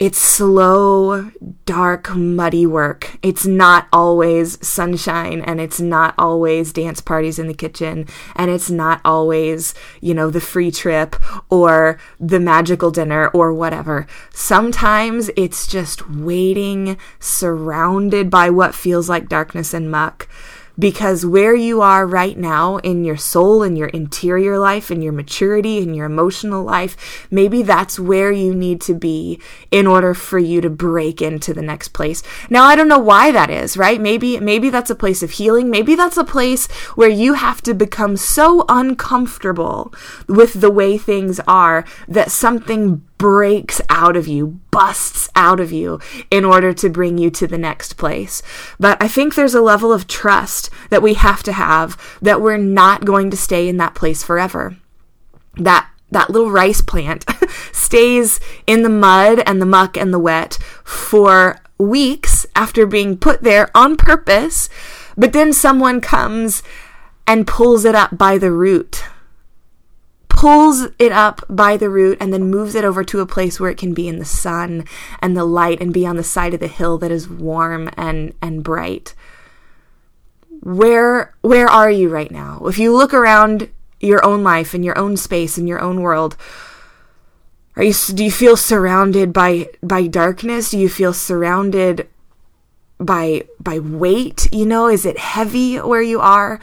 It's 0.00 0.18
slow, 0.18 1.30
dark, 1.66 2.14
muddy 2.16 2.64
work. 2.64 3.18
It's 3.22 3.44
not 3.44 3.86
always 3.92 4.66
sunshine 4.66 5.42
and 5.42 5.60
it's 5.60 5.78
not 5.78 6.14
always 6.16 6.72
dance 6.72 7.02
parties 7.02 7.38
in 7.38 7.48
the 7.48 7.54
kitchen 7.54 8.08
and 8.34 8.50
it's 8.50 8.70
not 8.70 9.02
always, 9.04 9.74
you 10.00 10.14
know, 10.14 10.30
the 10.30 10.40
free 10.40 10.70
trip 10.70 11.16
or 11.50 11.98
the 12.18 12.40
magical 12.40 12.90
dinner 12.90 13.28
or 13.28 13.52
whatever. 13.52 14.06
Sometimes 14.32 15.30
it's 15.36 15.66
just 15.66 16.08
waiting, 16.08 16.96
surrounded 17.18 18.30
by 18.30 18.48
what 18.48 18.74
feels 18.74 19.10
like 19.10 19.28
darkness 19.28 19.74
and 19.74 19.90
muck 19.90 20.26
because 20.80 21.26
where 21.26 21.54
you 21.54 21.82
are 21.82 22.06
right 22.06 22.36
now 22.36 22.78
in 22.78 23.04
your 23.04 23.16
soul, 23.16 23.62
in 23.62 23.76
your 23.76 23.88
interior 23.88 24.58
life, 24.58 24.90
in 24.90 25.02
your 25.02 25.12
maturity, 25.12 25.78
in 25.78 25.94
your 25.94 26.06
emotional 26.06 26.64
life, 26.64 27.28
maybe 27.30 27.62
that's 27.62 28.00
where 28.00 28.32
you 28.32 28.54
need 28.54 28.80
to 28.80 28.94
be 28.94 29.38
in 29.70 29.86
order 29.86 30.14
for 30.14 30.38
you 30.38 30.60
to 30.60 30.70
break 30.70 31.20
into 31.20 31.52
the 31.52 31.62
next 31.62 31.88
place. 31.88 32.22
Now, 32.48 32.64
I 32.64 32.74
don't 32.74 32.88
know 32.88 32.98
why 32.98 33.30
that 33.30 33.50
is, 33.50 33.76
right? 33.76 34.00
Maybe, 34.00 34.40
maybe 34.40 34.70
that's 34.70 34.90
a 34.90 34.94
place 34.94 35.22
of 35.22 35.32
healing. 35.32 35.70
Maybe 35.70 35.94
that's 35.94 36.16
a 36.16 36.24
place 36.24 36.66
where 36.96 37.08
you 37.08 37.34
have 37.34 37.60
to 37.62 37.74
become 37.74 38.16
so 38.16 38.64
uncomfortable 38.68 39.92
with 40.26 40.54
the 40.54 40.70
way 40.70 40.96
things 40.96 41.40
are 41.46 41.84
that 42.08 42.30
something 42.30 43.02
breaks 43.20 43.82
out 43.90 44.16
of 44.16 44.26
you, 44.26 44.58
busts 44.70 45.28
out 45.36 45.60
of 45.60 45.70
you 45.70 46.00
in 46.30 46.42
order 46.42 46.72
to 46.72 46.88
bring 46.88 47.18
you 47.18 47.30
to 47.30 47.46
the 47.46 47.58
next 47.58 47.98
place. 47.98 48.42
But 48.78 48.96
I 49.00 49.08
think 49.08 49.34
there's 49.34 49.54
a 49.54 49.60
level 49.60 49.92
of 49.92 50.06
trust 50.06 50.70
that 50.88 51.02
we 51.02 51.12
have 51.12 51.42
to 51.42 51.52
have 51.52 52.18
that 52.22 52.40
we're 52.40 52.56
not 52.56 53.04
going 53.04 53.30
to 53.30 53.36
stay 53.36 53.68
in 53.68 53.76
that 53.76 53.94
place 53.94 54.22
forever. 54.22 54.74
That 55.56 55.90
that 56.10 56.30
little 56.30 56.50
rice 56.50 56.80
plant 56.80 57.26
stays 57.72 58.40
in 58.66 58.82
the 58.82 58.88
mud 58.88 59.40
and 59.40 59.60
the 59.60 59.66
muck 59.66 59.98
and 59.98 60.14
the 60.14 60.18
wet 60.18 60.54
for 60.82 61.58
weeks 61.76 62.46
after 62.56 62.86
being 62.86 63.18
put 63.18 63.42
there 63.42 63.70
on 63.74 63.98
purpose, 63.98 64.70
but 65.14 65.34
then 65.34 65.52
someone 65.52 66.00
comes 66.00 66.62
and 67.26 67.46
pulls 67.46 67.84
it 67.84 67.94
up 67.94 68.16
by 68.16 68.38
the 68.38 68.50
root 68.50 69.04
pulls 70.40 70.86
it 70.98 71.12
up 71.12 71.42
by 71.50 71.76
the 71.76 71.90
root 71.90 72.16
and 72.18 72.32
then 72.32 72.50
moves 72.50 72.74
it 72.74 72.82
over 72.82 73.04
to 73.04 73.20
a 73.20 73.26
place 73.26 73.60
where 73.60 73.68
it 73.70 73.76
can 73.76 73.92
be 73.92 74.08
in 74.08 74.18
the 74.18 74.24
sun 74.24 74.86
and 75.20 75.36
the 75.36 75.44
light 75.44 75.82
and 75.82 75.92
be 75.92 76.06
on 76.06 76.16
the 76.16 76.24
side 76.24 76.54
of 76.54 76.60
the 76.60 76.66
hill 76.66 76.96
that 76.96 77.10
is 77.10 77.28
warm 77.28 77.90
and 77.94 78.32
and 78.40 78.64
bright. 78.64 79.14
Where 80.62 81.34
where 81.42 81.68
are 81.68 81.90
you 81.90 82.08
right 82.08 82.30
now? 82.30 82.62
If 82.64 82.78
you 82.78 82.96
look 82.96 83.12
around 83.12 83.68
your 84.00 84.24
own 84.24 84.42
life 84.42 84.72
and 84.72 84.82
your 84.82 84.96
own 84.96 85.18
space 85.18 85.58
and 85.58 85.68
your 85.68 85.78
own 85.78 86.00
world 86.00 86.38
are 87.76 87.82
you 87.82 87.92
do 87.92 88.24
you 88.24 88.30
feel 88.30 88.56
surrounded 88.56 89.34
by 89.34 89.68
by 89.82 90.06
darkness? 90.06 90.70
Do 90.70 90.78
you 90.78 90.88
feel 90.88 91.12
surrounded 91.12 92.08
by 92.98 93.46
by 93.62 93.78
weight? 93.78 94.48
You 94.54 94.64
know 94.64 94.88
is 94.88 95.04
it 95.04 95.18
heavy 95.18 95.76
where 95.76 96.00
you 96.00 96.18
are 96.18 96.60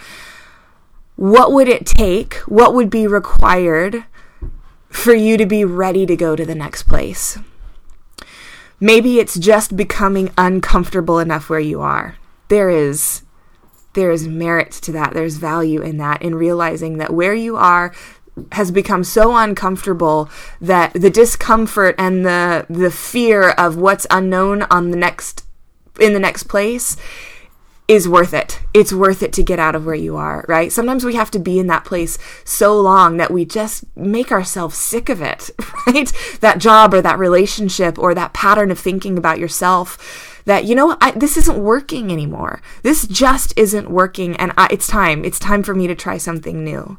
what 1.18 1.52
would 1.52 1.68
it 1.68 1.86
take? 1.86 2.36
What 2.46 2.74
would 2.74 2.90
be 2.90 3.08
required 3.08 4.06
for 4.88 5.14
you 5.14 5.36
to 5.36 5.46
be 5.46 5.66
ready 5.66 6.06
to 6.06 6.16
go 6.16 6.36
to 6.36 6.46
the 6.46 6.56
next 6.56 6.84
place? 6.84 7.38
Maybe 8.80 9.20
it's 9.20 9.38
just 9.38 9.76
becoming 9.76 10.32
uncomfortable 10.38 11.18
enough 11.18 11.50
where 11.50 11.60
you 11.60 11.82
are. 11.82 12.16
There 12.48 12.70
is 12.70 13.24
there 13.94 14.12
is 14.12 14.28
merit 14.28 14.72
to 14.72 14.92
that. 14.92 15.14
There's 15.16 15.38
value 15.38 15.82
in 15.82 15.98
that 15.98 16.22
in 16.22 16.36
realizing 16.36 17.00
that 17.00 17.12
where 17.12 17.34
you 17.34 17.58
are 17.58 17.92
has 18.52 18.70
become 18.70 19.04
so 19.04 19.36
uncomfortable 19.36 20.30
that 20.62 20.94
the 20.94 21.10
discomfort 21.10 21.96
and 21.98 22.24
the 22.24 22.68
the 22.70 22.92
fear 22.92 23.50
of 23.50 23.76
what's 23.76 24.06
unknown 24.12 24.62
on 24.70 24.92
the 24.92 24.98
next 24.98 25.44
in 26.00 26.14
the 26.14 26.20
next 26.20 26.44
place 26.44 26.96
is 27.88 28.08
worth 28.08 28.34
it. 28.34 28.60
It's 28.74 28.92
worth 28.92 29.24
it 29.24 29.32
to 29.34 29.44
get 29.44 29.60
out 29.60 29.76
of 29.76 29.86
where 29.86 29.96
you 29.96 30.18
are, 30.18 30.44
right? 30.48 30.72
Sometimes 30.72 31.06
we 31.06 31.16
have 31.16 31.32
to 31.32 31.40
be 31.40 31.58
in 31.58 31.68
that 31.68 31.86
place 31.86 32.18
so 32.44 32.80
long 32.80 33.18
that 33.18 33.32
we 33.32 33.46
just 33.46 33.86
make 33.96 34.32
ourselves 34.32 34.78
sick 34.78 35.08
of 35.08 35.22
it, 35.22 35.50
right? 35.88 36.12
That 36.42 36.60
job 36.60 36.94
or 36.94 37.02
that 37.02 37.18
relationship 37.18 37.98
or 37.98 38.14
that 38.14 38.34
pattern 38.34 38.72
of 38.72 38.80
thinking 38.80 39.18
about 39.18 39.40
yourself 39.40 40.42
that, 40.46 40.66
you 40.66 40.76
know, 40.76 40.98
I, 41.00 41.12
this 41.12 41.38
isn't 41.38 41.58
working 41.58 42.12
anymore. 42.12 42.62
This 42.84 43.08
just 43.08 43.54
isn't 43.58 43.90
working 43.90 44.36
and 44.38 44.52
I, 44.58 44.68
it's 44.72 44.88
time. 44.88 45.24
It's 45.24 45.40
time 45.40 45.64
for 45.64 45.74
me 45.74 45.88
to 45.88 45.96
try 45.96 46.18
something 46.18 46.64
new. 46.64 46.98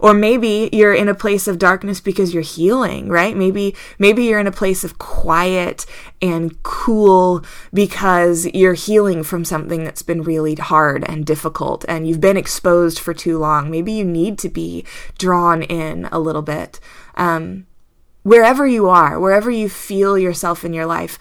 Or 0.00 0.14
maybe 0.14 0.68
you're 0.72 0.94
in 0.94 1.08
a 1.08 1.14
place 1.14 1.46
of 1.48 1.58
darkness 1.58 2.00
because 2.00 2.32
you're 2.34 2.42
healing, 2.42 3.08
right? 3.08 3.36
Maybe 3.36 3.74
maybe 3.98 4.24
you're 4.24 4.40
in 4.40 4.46
a 4.46 4.52
place 4.52 4.84
of 4.84 4.98
quiet 4.98 5.86
and 6.20 6.62
cool 6.62 7.44
because 7.72 8.46
you're 8.46 8.74
healing 8.74 9.22
from 9.22 9.44
something 9.44 9.84
that's 9.84 10.02
been 10.02 10.22
really 10.22 10.54
hard 10.54 11.04
and 11.08 11.26
difficult 11.26 11.84
and 11.88 12.06
you've 12.06 12.20
been 12.20 12.36
exposed 12.36 12.98
for 12.98 13.14
too 13.14 13.38
long. 13.38 13.70
Maybe 13.70 13.92
you 13.92 14.04
need 14.04 14.38
to 14.40 14.48
be 14.48 14.84
drawn 15.18 15.62
in 15.62 16.06
a 16.12 16.18
little 16.18 16.42
bit. 16.42 16.80
Um, 17.14 17.66
wherever 18.22 18.66
you 18.66 18.88
are, 18.88 19.18
wherever 19.18 19.50
you 19.50 19.68
feel 19.68 20.18
yourself 20.18 20.64
in 20.64 20.72
your 20.72 20.86
life, 20.86 21.18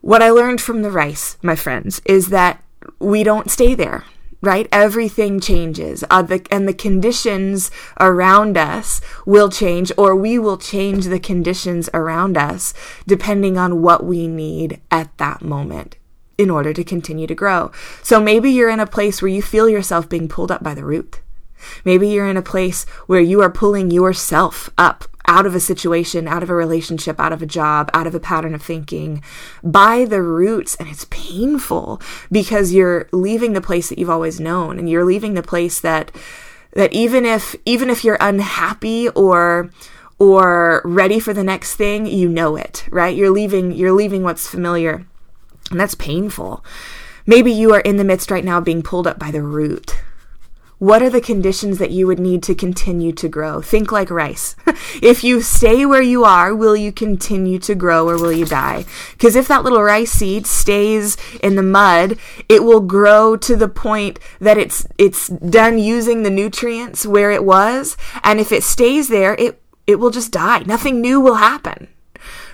what 0.00 0.22
I 0.22 0.30
learned 0.30 0.60
from 0.60 0.82
the 0.82 0.90
rice, 0.90 1.36
my 1.42 1.56
friends, 1.56 2.00
is 2.04 2.28
that 2.28 2.62
we 2.98 3.22
don't 3.24 3.50
stay 3.50 3.74
there 3.74 4.04
right? 4.40 4.68
Everything 4.70 5.40
changes, 5.40 6.04
uh, 6.10 6.22
the, 6.22 6.46
and 6.50 6.68
the 6.68 6.74
conditions 6.74 7.70
around 8.00 8.56
us 8.56 9.00
will 9.26 9.48
change, 9.48 9.90
or 9.98 10.14
we 10.14 10.38
will 10.38 10.58
change 10.58 11.06
the 11.06 11.20
conditions 11.20 11.90
around 11.92 12.36
us 12.36 12.72
depending 13.06 13.58
on 13.58 13.82
what 13.82 14.04
we 14.04 14.28
need 14.28 14.80
at 14.90 15.16
that 15.18 15.42
moment 15.42 15.96
in 16.36 16.50
order 16.50 16.72
to 16.72 16.84
continue 16.84 17.26
to 17.26 17.34
grow. 17.34 17.72
So 18.02 18.20
maybe 18.20 18.50
you're 18.50 18.70
in 18.70 18.80
a 18.80 18.86
place 18.86 19.20
where 19.20 19.30
you 19.30 19.42
feel 19.42 19.68
yourself 19.68 20.08
being 20.08 20.28
pulled 20.28 20.52
up 20.52 20.62
by 20.62 20.74
the 20.74 20.84
root. 20.84 21.20
Maybe 21.84 22.08
you're 22.08 22.28
in 22.28 22.36
a 22.36 22.42
place 22.42 22.84
where 23.06 23.20
you 23.20 23.42
are 23.42 23.50
pulling 23.50 23.90
yourself 23.90 24.70
up 24.78 25.04
out 25.28 25.44
of 25.44 25.54
a 25.54 25.60
situation, 25.60 26.26
out 26.26 26.42
of 26.42 26.48
a 26.48 26.54
relationship, 26.54 27.20
out 27.20 27.32
of 27.32 27.42
a 27.42 27.46
job, 27.46 27.90
out 27.92 28.06
of 28.06 28.14
a 28.14 28.20
pattern 28.20 28.54
of 28.54 28.62
thinking 28.62 29.22
by 29.62 30.06
the 30.06 30.22
roots. 30.22 30.74
And 30.76 30.88
it's 30.88 31.06
painful 31.10 32.00
because 32.32 32.72
you're 32.72 33.08
leaving 33.12 33.52
the 33.52 33.60
place 33.60 33.90
that 33.90 33.98
you've 33.98 34.10
always 34.10 34.40
known 34.40 34.78
and 34.78 34.88
you're 34.88 35.04
leaving 35.04 35.34
the 35.34 35.42
place 35.42 35.80
that, 35.80 36.10
that 36.72 36.92
even 36.94 37.26
if, 37.26 37.54
even 37.66 37.90
if 37.90 38.04
you're 38.04 38.18
unhappy 38.20 39.10
or, 39.10 39.70
or 40.18 40.80
ready 40.84 41.20
for 41.20 41.34
the 41.34 41.44
next 41.44 41.74
thing, 41.76 42.06
you 42.06 42.26
know 42.26 42.56
it, 42.56 42.86
right? 42.90 43.14
You're 43.14 43.30
leaving, 43.30 43.72
you're 43.72 43.92
leaving 43.92 44.22
what's 44.22 44.48
familiar. 44.48 45.06
And 45.70 45.78
that's 45.78 45.94
painful. 45.94 46.64
Maybe 47.26 47.52
you 47.52 47.74
are 47.74 47.80
in 47.80 47.98
the 47.98 48.04
midst 48.04 48.30
right 48.30 48.44
now 48.44 48.62
being 48.62 48.82
pulled 48.82 49.06
up 49.06 49.18
by 49.18 49.30
the 49.30 49.42
root 49.42 49.94
what 50.78 51.02
are 51.02 51.10
the 51.10 51.20
conditions 51.20 51.78
that 51.78 51.90
you 51.90 52.06
would 52.06 52.20
need 52.20 52.42
to 52.44 52.54
continue 52.54 53.12
to 53.12 53.28
grow? 53.28 53.60
Think 53.60 53.90
like 53.90 54.10
rice. 54.10 54.54
if 55.02 55.24
you 55.24 55.40
stay 55.40 55.84
where 55.84 56.02
you 56.02 56.24
are, 56.24 56.54
will 56.54 56.76
you 56.76 56.92
continue 56.92 57.58
to 57.60 57.74
grow 57.74 58.08
or 58.08 58.16
will 58.16 58.32
you 58.32 58.44
die? 58.44 58.84
Because 59.12 59.34
if 59.34 59.48
that 59.48 59.64
little 59.64 59.82
rice 59.82 60.12
seed 60.12 60.46
stays 60.46 61.16
in 61.42 61.56
the 61.56 61.62
mud, 61.62 62.16
it 62.48 62.62
will 62.62 62.80
grow 62.80 63.36
to 63.36 63.56
the 63.56 63.68
point 63.68 64.20
that 64.40 64.56
it's 64.56 64.86
it's 64.98 65.28
done 65.28 65.78
using 65.78 66.22
the 66.22 66.30
nutrients 66.30 67.04
where 67.04 67.30
it 67.30 67.44
was, 67.44 67.96
and 68.22 68.38
if 68.38 68.52
it 68.52 68.62
stays 68.62 69.08
there, 69.08 69.34
it 69.34 69.60
it 69.86 69.96
will 69.96 70.10
just 70.10 70.30
die. 70.30 70.60
Nothing 70.60 71.00
new 71.00 71.20
will 71.20 71.36
happen 71.36 71.88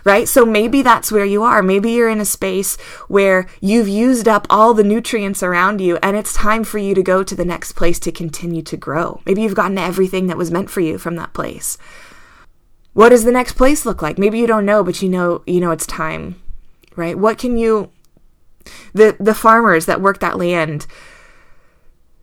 right? 0.05 0.29
So 0.29 0.45
maybe 0.45 0.83
that's 0.83 1.11
where 1.11 1.25
you 1.25 1.43
are. 1.43 1.63
Maybe 1.63 1.93
you're 1.93 2.09
in 2.09 2.21
a 2.21 2.27
space 2.27 2.77
where 3.09 3.47
you've 3.61 3.89
used 3.89 4.29
up 4.29 4.47
all 4.51 4.75
the 4.75 4.85
nutrients 4.85 5.43
around 5.43 5.81
you 5.81 5.99
and 6.03 6.17
it's 6.17 6.35
time 6.35 6.63
for 6.63 6.79
you 6.79 6.95
to 6.95 7.03
go 7.03 7.23
to 7.23 7.35
the 7.35 7.45
next 7.45 7.73
place 7.73 7.99
to 8.01 8.13
continue 8.13 8.63
to 8.63 8.77
grow. 8.77 9.21
Maybe 9.27 9.43
you've 9.43 9.55
gotten 9.55 9.79
everything 9.79 10.27
that 10.27 10.37
was 10.37 10.51
meant 10.51 10.71
for 10.71 10.81
you 10.81 10.99
from 10.99 11.17
that 11.17 11.33
place. 11.33 11.79
What 12.93 13.09
does 13.09 13.25
the 13.25 13.33
next 13.33 13.55
place 13.55 13.85
look 13.85 14.03
like? 14.03 14.19
Maybe 14.19 14.39
you 14.39 14.47
don't 14.47 14.67
know, 14.67 14.85
but 14.85 15.03
you 15.03 15.09
know, 15.09 15.43
you 15.47 15.61
know 15.61 15.73
it's 15.73 15.87
time, 15.87 16.41
right? 16.95 17.19
What 17.19 17.39
can 17.39 17.57
you 17.57 17.91
the 18.93 19.17
the 19.19 19.35
farmers 19.35 19.87
that 19.87 20.01
work 20.01 20.21
that 20.21 20.39
land 20.39 20.87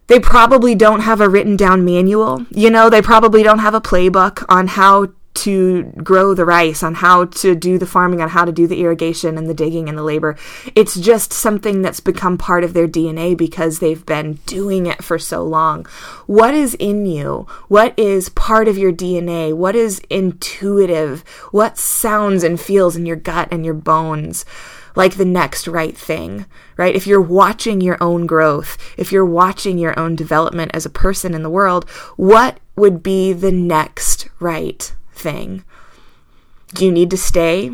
they 0.07 0.19
probably 0.19 0.75
don't 0.75 0.99
have 0.99 1.21
a 1.21 1.29
written 1.29 1.55
down 1.55 1.85
manual. 1.85 2.45
You 2.49 2.69
know, 2.69 2.89
they 2.89 3.01
probably 3.01 3.43
don't 3.43 3.59
have 3.59 3.73
a 3.73 3.79
playbook 3.79 4.43
on 4.49 4.67
how 4.67 5.13
to 5.33 5.83
grow 6.03 6.33
the 6.33 6.45
rice, 6.45 6.83
on 6.83 6.95
how 6.95 7.25
to 7.25 7.55
do 7.55 7.77
the 7.77 7.85
farming, 7.85 8.21
on 8.21 8.29
how 8.29 8.45
to 8.45 8.51
do 8.51 8.67
the 8.67 8.81
irrigation 8.81 9.37
and 9.37 9.49
the 9.49 9.53
digging 9.53 9.87
and 9.87 9.97
the 9.97 10.03
labor. 10.03 10.37
It's 10.75 10.99
just 10.99 11.33
something 11.33 11.81
that's 11.81 11.99
become 11.99 12.37
part 12.37 12.63
of 12.63 12.73
their 12.73 12.87
DNA 12.87 13.37
because 13.37 13.79
they've 13.79 14.05
been 14.05 14.33
doing 14.45 14.85
it 14.85 15.03
for 15.03 15.17
so 15.17 15.43
long. 15.43 15.85
What 16.27 16.53
is 16.53 16.75
in 16.75 17.05
you? 17.05 17.47
What 17.67 17.97
is 17.97 18.29
part 18.29 18.67
of 18.67 18.77
your 18.77 18.91
DNA? 18.91 19.53
What 19.53 19.75
is 19.75 19.99
intuitive? 20.09 21.21
What 21.51 21.77
sounds 21.77 22.43
and 22.43 22.59
feels 22.59 22.95
in 22.95 23.05
your 23.05 23.15
gut 23.15 23.47
and 23.51 23.65
your 23.65 23.73
bones? 23.73 24.45
like 24.95 25.15
the 25.15 25.25
next 25.25 25.69
right 25.69 25.97
thing, 25.97 26.45
right? 26.75 26.93
If 26.93 27.07
you're 27.07 27.21
watching 27.21 27.79
your 27.79 27.97
own 28.01 28.25
growth, 28.25 28.77
if 28.97 29.11
you're 29.11 29.25
watching 29.25 29.77
your 29.77 29.97
own 29.97 30.17
development 30.17 30.71
as 30.73 30.85
a 30.85 30.89
person 30.89 31.33
in 31.33 31.43
the 31.43 31.49
world, 31.49 31.89
what 32.17 32.59
would 32.75 33.01
be 33.01 33.33
the 33.33 33.51
next 33.51 34.27
right 34.39 34.93
thing. 35.13 35.63
Do 36.73 36.85
you 36.85 36.91
need 36.91 37.09
to 37.11 37.17
stay? 37.17 37.71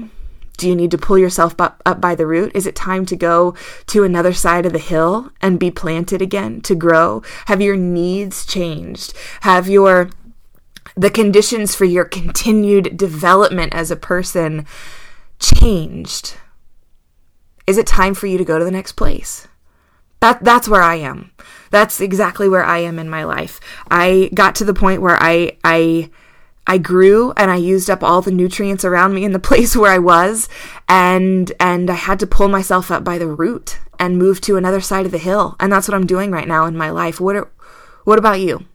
Do 0.58 0.68
you 0.68 0.76
need 0.76 0.92
to 0.92 0.98
pull 0.98 1.20
yourself 1.20 1.54
up, 1.60 1.82
up 1.86 2.02
by 2.02 2.16
the 2.16 2.26
root? 2.26 2.52
Is 2.56 2.66
it 2.66 2.76
time 2.76 3.06
to 3.08 3.16
go 3.16 3.56
to 3.88 4.04
another 4.04 4.34
side 4.34 4.66
of 4.66 4.74
the 4.74 4.80
hill 4.80 5.32
and 5.40 5.60
be 5.60 5.70
planted 5.70 6.22
again 6.22 6.62
to 6.62 6.74
grow? 6.74 7.22
Have 7.46 7.62
your 7.62 7.76
needs 7.76 8.46
changed? 8.46 9.14
Have 9.42 9.70
your 9.70 10.10
the 10.96 11.12
conditions 11.12 11.76
for 11.76 11.86
your 11.86 12.06
continued 12.06 12.98
development 12.98 13.74
as 13.76 13.92
a 13.92 13.96
person 13.96 14.66
changed? 15.40 16.38
Is 17.68 17.78
it 17.78 17.86
time 17.86 18.16
for 18.16 18.26
you 18.26 18.40
to 18.40 18.46
go 18.46 18.58
to 18.58 18.66
the 18.66 18.72
next 18.72 18.94
place? 18.94 19.48
That 20.22 20.44
that's 20.44 20.68
where 20.68 20.82
I 20.82 20.96
am. 20.96 21.32
That's 21.70 22.02
exactly 22.02 22.50
where 22.50 22.64
I 22.64 22.80
am 22.80 22.98
in 22.98 23.10
my 23.10 23.24
life. 23.24 23.60
I 23.92 24.32
got 24.34 24.56
to 24.56 24.66
the 24.66 24.74
point 24.74 25.02
where 25.02 25.22
I 25.22 25.58
I 25.64 26.10
I 26.68 26.78
grew 26.78 27.32
and 27.38 27.50
I 27.50 27.56
used 27.56 27.90
up 27.90 28.04
all 28.04 28.22
the 28.22 28.32
nutrients 28.32 28.86
around 28.86 29.16
me 29.16 29.24
in 29.24 29.32
the 29.32 29.40
place 29.50 29.76
where 29.76 29.92
I 29.92 29.98
was 30.00 30.50
and 30.88 31.52
and 31.60 31.90
I 31.90 31.96
had 31.96 32.20
to 32.20 32.28
pull 32.28 32.50
myself 32.50 32.92
up 32.92 33.04
by 33.04 33.18
the 33.18 33.28
root 33.28 33.80
and 34.00 34.18
move 34.18 34.42
to 34.42 34.58
another 34.58 34.82
side 34.82 35.06
of 35.06 35.12
the 35.12 35.18
hill. 35.18 35.56
And 35.60 35.72
that's 35.72 35.88
what 35.88 35.96
I'm 35.96 36.06
doing 36.06 36.32
right 36.32 36.48
now 36.48 36.66
in 36.66 36.78
my 36.78 36.90
life. 36.90 37.20
What 37.20 37.36
are, 37.36 37.50
what 38.04 38.20
about 38.20 38.40
you? 38.40 38.66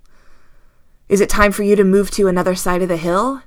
Is 1.08 1.20
it 1.20 1.28
time 1.28 1.52
for 1.52 1.62
you 1.62 1.76
to 1.76 1.84
move 1.84 2.10
to 2.12 2.28
another 2.28 2.54
side 2.54 2.82
of 2.82 2.88
the 2.88 2.96
hill? 2.96 3.42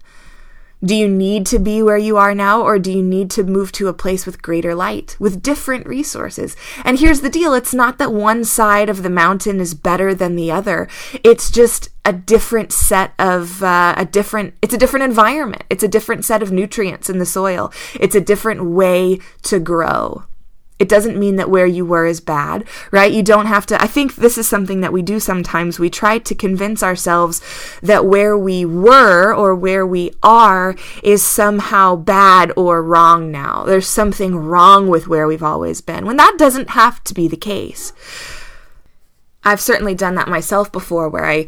Do 0.83 0.95
you 0.95 1.07
need 1.07 1.45
to 1.47 1.59
be 1.59 1.81
where 1.81 1.97
you 1.97 2.17
are 2.17 2.35
now, 2.35 2.61
or 2.61 2.77
do 2.77 2.91
you 2.91 3.01
need 3.01 3.31
to 3.31 3.43
move 3.43 3.71
to 3.73 3.87
a 3.87 3.93
place 3.93 4.25
with 4.25 4.41
greater 4.41 4.75
light, 4.75 5.15
with 5.19 5.41
different 5.41 5.87
resources? 5.87 6.55
And 6.83 6.99
here's 6.99 7.21
the 7.21 7.29
deal 7.29 7.53
it's 7.53 7.73
not 7.73 7.97
that 7.97 8.13
one 8.13 8.43
side 8.43 8.89
of 8.89 9.01
the 9.01 9.09
mountain 9.09 9.59
is 9.59 9.73
better 9.73 10.13
than 10.13 10.35
the 10.35 10.51
other, 10.51 10.87
it's 11.23 11.49
just 11.49 11.89
a 12.03 12.13
different 12.13 12.71
set 12.71 13.13
of, 13.17 13.63
uh, 13.63 13.95
a 13.97 14.05
different, 14.05 14.53
it's 14.61 14.73
a 14.73 14.77
different 14.77 15.05
environment. 15.05 15.63
It's 15.69 15.83
a 15.83 15.87
different 15.87 16.23
set 16.23 16.43
of 16.43 16.51
nutrients 16.51 17.09
in 17.09 17.17
the 17.17 17.25
soil. 17.25 17.71
It's 17.95 18.15
a 18.15 18.21
different 18.21 18.65
way 18.65 19.19
to 19.43 19.59
grow 19.59 20.25
it 20.77 20.89
doesn't 20.89 21.17
mean 21.17 21.37
that 21.37 21.49
where 21.49 21.65
you 21.65 21.85
were 21.85 22.05
is 22.05 22.19
bad, 22.19 22.65
right? 22.91 23.11
You 23.11 23.23
don't 23.23 23.45
have 23.45 23.65
to. 23.67 23.81
I 23.81 23.87
think 23.87 24.15
this 24.15 24.37
is 24.37 24.47
something 24.47 24.81
that 24.81 24.91
we 24.91 25.01
do 25.01 25.19
sometimes. 25.19 25.79
We 25.79 25.89
try 25.89 26.17
to 26.19 26.35
convince 26.35 26.83
ourselves 26.83 27.41
that 27.81 28.05
where 28.05 28.37
we 28.37 28.65
were 28.65 29.33
or 29.33 29.55
where 29.55 29.87
we 29.87 30.11
are 30.21 30.75
is 31.01 31.23
somehow 31.23 31.95
bad 31.95 32.51
or 32.57 32.83
wrong 32.83 33.31
now. 33.31 33.63
There's 33.63 33.87
something 33.87 34.35
wrong 34.35 34.87
with 34.87 35.07
where 35.07 35.27
we've 35.27 35.43
always 35.43 35.79
been, 35.79 36.05
when 36.05 36.17
that 36.17 36.35
doesn't 36.37 36.71
have 36.71 37.03
to 37.05 37.13
be 37.13 37.27
the 37.27 37.37
case. 37.37 37.93
I've 39.45 39.61
certainly 39.61 39.95
done 39.95 40.15
that 40.15 40.27
myself 40.27 40.71
before 40.71 41.07
where 41.07 41.25
I 41.25 41.47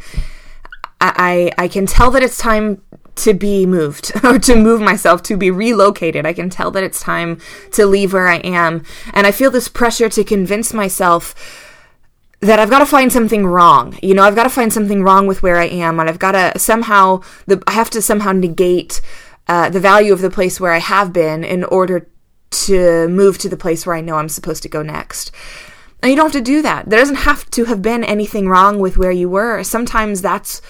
I, 0.99 1.51
I 1.57 1.67
can 1.67 1.85
tell 1.85 2.09
that 2.11 2.23
it's 2.23 2.37
time 2.37 2.81
to 3.17 3.33
be 3.33 3.65
moved 3.65 4.11
or 4.23 4.39
to 4.39 4.55
move 4.55 4.81
myself 4.81 5.23
to 5.23 5.37
be 5.37 5.51
relocated. 5.51 6.25
I 6.25 6.33
can 6.33 6.49
tell 6.49 6.71
that 6.71 6.83
it's 6.83 7.01
time 7.01 7.39
to 7.71 7.85
leave 7.85 8.13
where 8.13 8.27
I 8.27 8.37
am. 8.37 8.83
And 9.13 9.27
I 9.27 9.31
feel 9.31 9.51
this 9.51 9.67
pressure 9.67 10.09
to 10.09 10.23
convince 10.23 10.73
myself 10.73 11.35
that 12.39 12.59
I've 12.59 12.69
got 12.69 12.79
to 12.79 12.85
find 12.85 13.11
something 13.11 13.45
wrong. 13.45 13.97
You 14.01 14.13
know, 14.13 14.23
I've 14.23 14.35
got 14.35 14.43
to 14.43 14.49
find 14.49 14.71
something 14.71 15.03
wrong 15.03 15.25
with 15.27 15.41
where 15.41 15.57
I 15.57 15.65
am 15.65 15.99
and 15.99 16.07
I've 16.07 16.19
got 16.19 16.33
to 16.33 16.59
somehow 16.59 17.21
the 17.47 17.61
I 17.67 17.71
have 17.71 17.89
to 17.91 18.01
somehow 18.01 18.31
negate 18.31 19.01
uh, 19.47 19.69
the 19.69 19.79
value 19.79 20.13
of 20.13 20.21
the 20.21 20.29
place 20.29 20.59
where 20.59 20.71
I 20.71 20.79
have 20.79 21.11
been 21.11 21.43
in 21.43 21.63
order 21.63 22.07
to 22.49 23.07
move 23.07 23.37
to 23.39 23.49
the 23.49 23.57
place 23.57 23.85
where 23.85 23.95
I 23.95 24.01
know 24.01 24.15
I'm 24.15 24.29
supposed 24.29 24.63
to 24.63 24.69
go 24.69 24.81
next. 24.81 25.31
And 26.01 26.11
you 26.11 26.15
don't 26.15 26.27
have 26.27 26.33
to 26.33 26.41
do 26.41 26.61
that. 26.61 26.89
There 26.89 26.99
doesn't 26.99 27.15
have 27.15 27.49
to 27.51 27.65
have 27.65 27.81
been 27.81 28.03
anything 28.03 28.47
wrong 28.47 28.79
with 28.79 28.97
where 28.97 29.11
you 29.11 29.29
were. 29.29 29.63
Sometimes 29.63 30.21
that's 30.21 30.61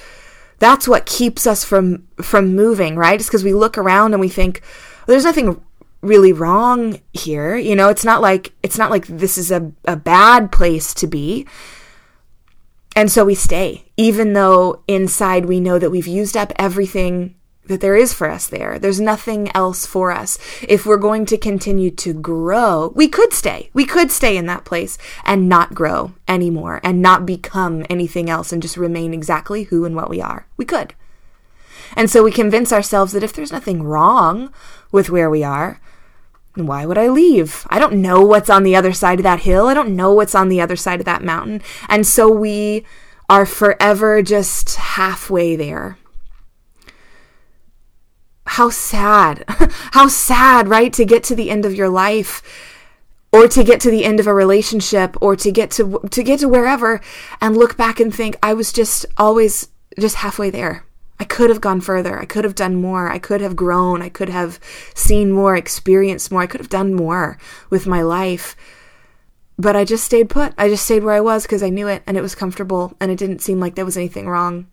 that's 0.60 0.88
what 0.88 1.06
keeps 1.06 1.46
us 1.46 1.64
from 1.64 2.08
from 2.22 2.56
moving, 2.56 2.96
right? 2.96 3.20
It's 3.20 3.30
because 3.30 3.44
we 3.44 3.54
look 3.54 3.78
around 3.78 4.14
and 4.14 4.22
we 4.22 4.30
think 4.30 4.62
there's 5.06 5.24
nothing 5.24 5.62
really 6.02 6.34
wrong 6.34 7.02
here. 7.14 7.56
You 7.56 7.76
know, 7.76 7.90
it's 7.90 8.06
not 8.06 8.22
like 8.22 8.54
it's 8.64 8.78
not 8.78 8.92
like 8.92 9.08
this 9.08 9.38
is 9.38 9.52
a, 9.52 9.72
a 9.86 9.96
bad 9.96 10.52
place 10.52 10.94
to 10.96 11.08
be. 11.08 11.48
And 12.96 13.12
so 13.12 13.26
we 13.26 13.36
stay, 13.36 13.92
even 13.96 14.34
though 14.34 14.82
inside 14.88 15.46
we 15.46 15.60
know 15.60 15.78
that 15.78 15.92
we've 15.92 16.08
used 16.08 16.36
up 16.36 16.52
everything 16.58 17.36
that 17.68 17.82
there 17.82 17.96
is 17.96 18.14
for 18.14 18.30
us 18.30 18.48
there. 18.48 18.80
There's 18.80 19.00
nothing 19.00 19.50
else 19.56 19.86
for 19.86 20.12
us. 20.12 20.38
If 20.68 20.86
we're 20.86 20.98
going 20.98 21.26
to 21.28 21.38
continue 21.38 21.92
to 21.92 22.14
grow, 22.14 22.92
we 22.96 23.08
could 23.08 23.34
stay. 23.34 23.70
We 23.74 23.86
could 23.86 24.12
stay 24.12 24.38
in 24.38 24.46
that 24.48 24.66
place 24.66 24.98
and 25.24 25.50
not 25.50 25.74
grow 25.74 26.14
anymore 26.28 26.80
and 26.84 27.02
not 27.02 27.26
become 27.26 27.86
anything 27.90 28.30
else 28.30 28.52
and 28.52 28.62
just 28.62 28.78
remain 28.78 29.14
exactly 29.14 29.64
who 29.64 29.86
and 29.86 29.96
what 29.96 30.10
we 30.10 30.22
are. 30.22 30.48
We 30.58 30.66
could. 30.66 30.94
And 31.96 32.10
so 32.10 32.24
we 32.24 32.32
convince 32.32 32.74
ourselves 32.74 33.14
that 33.14 33.24
if 33.24 33.34
there's 33.34 33.52
nothing 33.52 33.84
wrong 33.84 34.54
with 34.92 35.10
where 35.10 35.30
we 35.30 35.44
are, 35.44 35.80
why 36.56 36.86
would 36.86 36.98
I 36.98 37.08
leave? 37.08 37.66
I 37.70 37.80
don't 37.80 38.02
know 38.02 38.22
what's 38.22 38.50
on 38.50 38.64
the 38.64 38.76
other 38.76 38.94
side 38.94 39.20
of 39.20 39.24
that 39.24 39.42
hill. 39.42 39.68
I 39.68 39.74
don't 39.74 39.96
know 39.96 40.12
what's 40.12 40.36
on 40.36 40.50
the 40.50 40.62
other 40.62 40.76
side 40.76 41.00
of 41.00 41.06
that 41.06 41.24
mountain. 41.24 41.62
And 41.88 42.06
so 42.06 42.30
we 42.30 42.84
are 43.30 43.46
forever 43.46 44.22
just 44.22 44.76
halfway 44.76 45.56
there 45.56 45.98
how 48.48 48.70
sad, 48.70 49.44
how 49.92 50.08
sad, 50.08 50.68
right? 50.68 50.92
To 50.94 51.06
get 51.06 51.24
to 51.26 51.36
the 51.36 51.50
end 51.50 51.66
of 51.66 51.76
your 51.76 51.90
life 51.90 52.42
or 53.32 53.48
to 53.48 53.64
get 53.64 53.80
to 53.82 53.92
the 53.92 54.06
end 54.06 54.20
of 54.20 54.28
a 54.28 54.34
relationship 54.34 55.16
or 55.22 55.36
to 55.36 55.52
get 55.52 55.72
to 55.72 56.00
to 56.12 56.24
get 56.24 56.40
to 56.40 56.50
wherever 56.50 57.02
and 57.42 57.58
look 57.58 57.78
back 57.78 58.00
and 58.00 58.14
think 58.14 58.38
I 58.42 58.54
was 58.54 58.72
just 58.72 59.06
always 59.18 59.70
just 60.00 60.18
halfway 60.18 60.50
there. 60.50 60.86
I 61.20 61.24
could 61.24 61.50
have 61.50 61.62
gone 61.62 61.82
further. 61.82 62.20
I 62.20 62.26
could 62.26 62.44
have 62.44 62.56
done 62.56 62.76
more. 62.76 63.10
I 63.10 63.18
could 63.18 63.42
have 63.42 63.56
grown. 63.56 64.02
I 64.02 64.10
could 64.10 64.30
have 64.30 64.60
seen 64.94 65.32
more, 65.32 65.56
experienced 65.56 66.32
more. 66.32 66.42
I 66.42 66.48
could 66.48 66.62
have 66.62 66.70
done 66.70 66.94
more 66.94 67.40
with 67.70 67.88
my 67.88 68.04
life. 68.04 68.56
But 69.58 69.76
I 69.76 69.84
just 69.84 70.04
stayed 70.04 70.30
put. 70.30 70.54
I 70.58 70.70
just 70.70 70.86
stayed 70.86 71.04
where 71.04 71.16
I 71.16 71.22
was 71.22 71.44
because 71.44 71.64
I 71.64 71.70
knew 71.70 71.88
it 71.88 72.04
and 72.06 72.18
it 72.18 72.22
was 72.22 72.36
comfortable 72.36 72.96
and 73.00 73.10
it 73.10 73.18
didn't 73.18 73.42
seem 73.42 73.60
like 73.60 73.74
there 73.74 73.86
was 73.86 73.98
anything 73.98 74.30
wrong. 74.30 74.68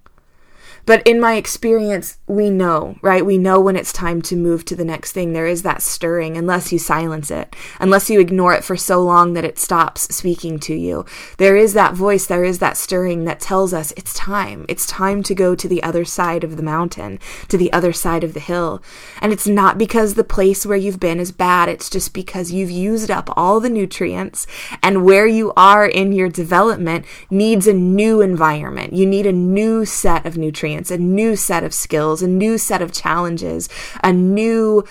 But 0.86 1.06
in 1.06 1.18
my 1.18 1.36
experience, 1.36 2.18
we 2.26 2.50
know, 2.50 2.96
right? 3.00 3.24
We 3.24 3.38
know 3.38 3.58
when 3.58 3.76
it's 3.76 3.92
time 3.92 4.20
to 4.22 4.36
move 4.36 4.66
to 4.66 4.76
the 4.76 4.84
next 4.84 5.12
thing. 5.12 5.32
There 5.32 5.46
is 5.46 5.62
that 5.62 5.80
stirring, 5.80 6.36
unless 6.36 6.72
you 6.72 6.78
silence 6.78 7.30
it, 7.30 7.56
unless 7.80 8.10
you 8.10 8.20
ignore 8.20 8.52
it 8.52 8.64
for 8.64 8.76
so 8.76 9.02
long 9.02 9.32
that 9.32 9.44
it 9.44 9.58
stops 9.58 10.14
speaking 10.14 10.58
to 10.60 10.74
you. 10.74 11.06
There 11.38 11.56
is 11.56 11.72
that 11.72 11.94
voice, 11.94 12.26
there 12.26 12.44
is 12.44 12.58
that 12.58 12.76
stirring 12.76 13.24
that 13.24 13.40
tells 13.40 13.72
us 13.72 13.94
it's 13.96 14.12
time. 14.12 14.66
It's 14.68 14.86
time 14.86 15.22
to 15.22 15.34
go 15.34 15.54
to 15.54 15.68
the 15.68 15.82
other 15.82 16.04
side 16.04 16.44
of 16.44 16.56
the 16.58 16.62
mountain, 16.62 17.18
to 17.48 17.56
the 17.56 17.72
other 17.72 17.92
side 17.92 18.22
of 18.22 18.34
the 18.34 18.40
hill. 18.40 18.82
And 19.22 19.32
it's 19.32 19.46
not 19.46 19.78
because 19.78 20.14
the 20.14 20.24
place 20.24 20.66
where 20.66 20.76
you've 20.76 21.00
been 21.00 21.18
is 21.18 21.32
bad, 21.32 21.70
it's 21.70 21.88
just 21.88 22.12
because 22.12 22.52
you've 22.52 22.70
used 22.70 23.10
up 23.10 23.30
all 23.36 23.58
the 23.58 23.70
nutrients 23.70 24.46
and 24.82 25.04
where 25.04 25.26
you 25.26 25.52
are 25.56 25.86
in 25.86 26.12
your 26.12 26.28
development 26.28 27.06
needs 27.30 27.66
a 27.66 27.72
new 27.72 28.20
environment. 28.20 28.92
You 28.92 29.06
need 29.06 29.24
a 29.24 29.32
new 29.32 29.86
set 29.86 30.26
of 30.26 30.36
nutrients 30.36 30.73
experience, 30.74 30.90
a 30.90 30.98
new 30.98 31.36
set 31.36 31.64
of 31.64 31.74
skills, 31.74 32.22
a 32.22 32.28
new 32.28 32.58
set 32.58 32.82
of 32.82 32.92
challenges, 32.92 33.68
a 34.02 34.12
new 34.12 34.84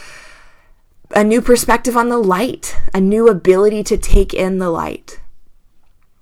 a 1.15 1.24
new 1.24 1.41
perspective 1.41 1.96
on 1.96 2.10
the 2.10 2.17
light, 2.17 2.76
a 2.91 3.00
new 3.00 3.28
ability 3.28 3.84
to 3.84 3.98
take 3.98 4.34
in 4.34 4.58
the 4.58 4.69
light. 4.69 5.19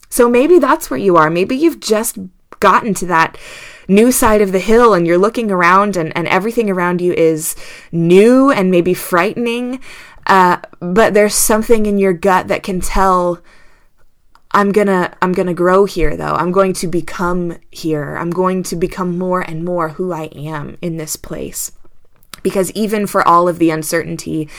So 0.10 0.30
maybe 0.30 0.60
that's 0.60 0.90
where 0.90 1.00
you 1.00 1.16
are. 1.16 1.30
Maybe 1.30 1.56
you've 1.56 1.80
just 1.80 2.18
gotten 2.60 2.94
to 2.96 3.06
that 3.06 3.38
new 3.88 4.12
side 4.12 4.42
of 4.42 4.52
the 4.52 4.60
hill 4.60 4.94
and 4.94 5.08
you're 5.08 5.18
looking 5.18 5.50
around 5.50 5.96
and, 5.96 6.16
and 6.16 6.28
everything 6.28 6.70
around 6.70 7.00
you 7.00 7.14
is 7.14 7.56
new 7.94 8.52
and 8.52 8.70
maybe 8.70 8.94
frightening. 8.94 9.80
Uh, 10.28 10.58
but 10.82 11.14
there's 11.14 11.36
something 11.36 11.86
in 11.86 11.98
your 11.98 12.14
gut 12.14 12.50
that 12.50 12.62
can 12.62 12.82
tell 12.82 13.42
I'm 14.54 14.72
gonna 14.72 15.16
I'm 15.22 15.32
gonna 15.32 15.54
grow 15.54 15.86
here 15.86 16.18
though. 16.18 16.36
I'm 16.36 16.52
going 16.52 16.74
to 16.74 16.88
become 16.88 17.58
here. 17.72 18.16
I'm 18.18 18.32
going 18.32 18.64
to 18.64 18.76
become 18.76 19.18
more 19.18 19.42
and 19.42 19.64
more 19.64 19.90
who 19.90 20.12
I 20.12 20.26
am 20.36 20.78
in 20.82 20.98
this 20.98 21.16
place. 21.16 21.72
because 22.44 22.72
even 22.72 23.06
for 23.06 23.28
all 23.28 23.48
of 23.48 23.60
the 23.60 23.70
uncertainty, 23.70 24.50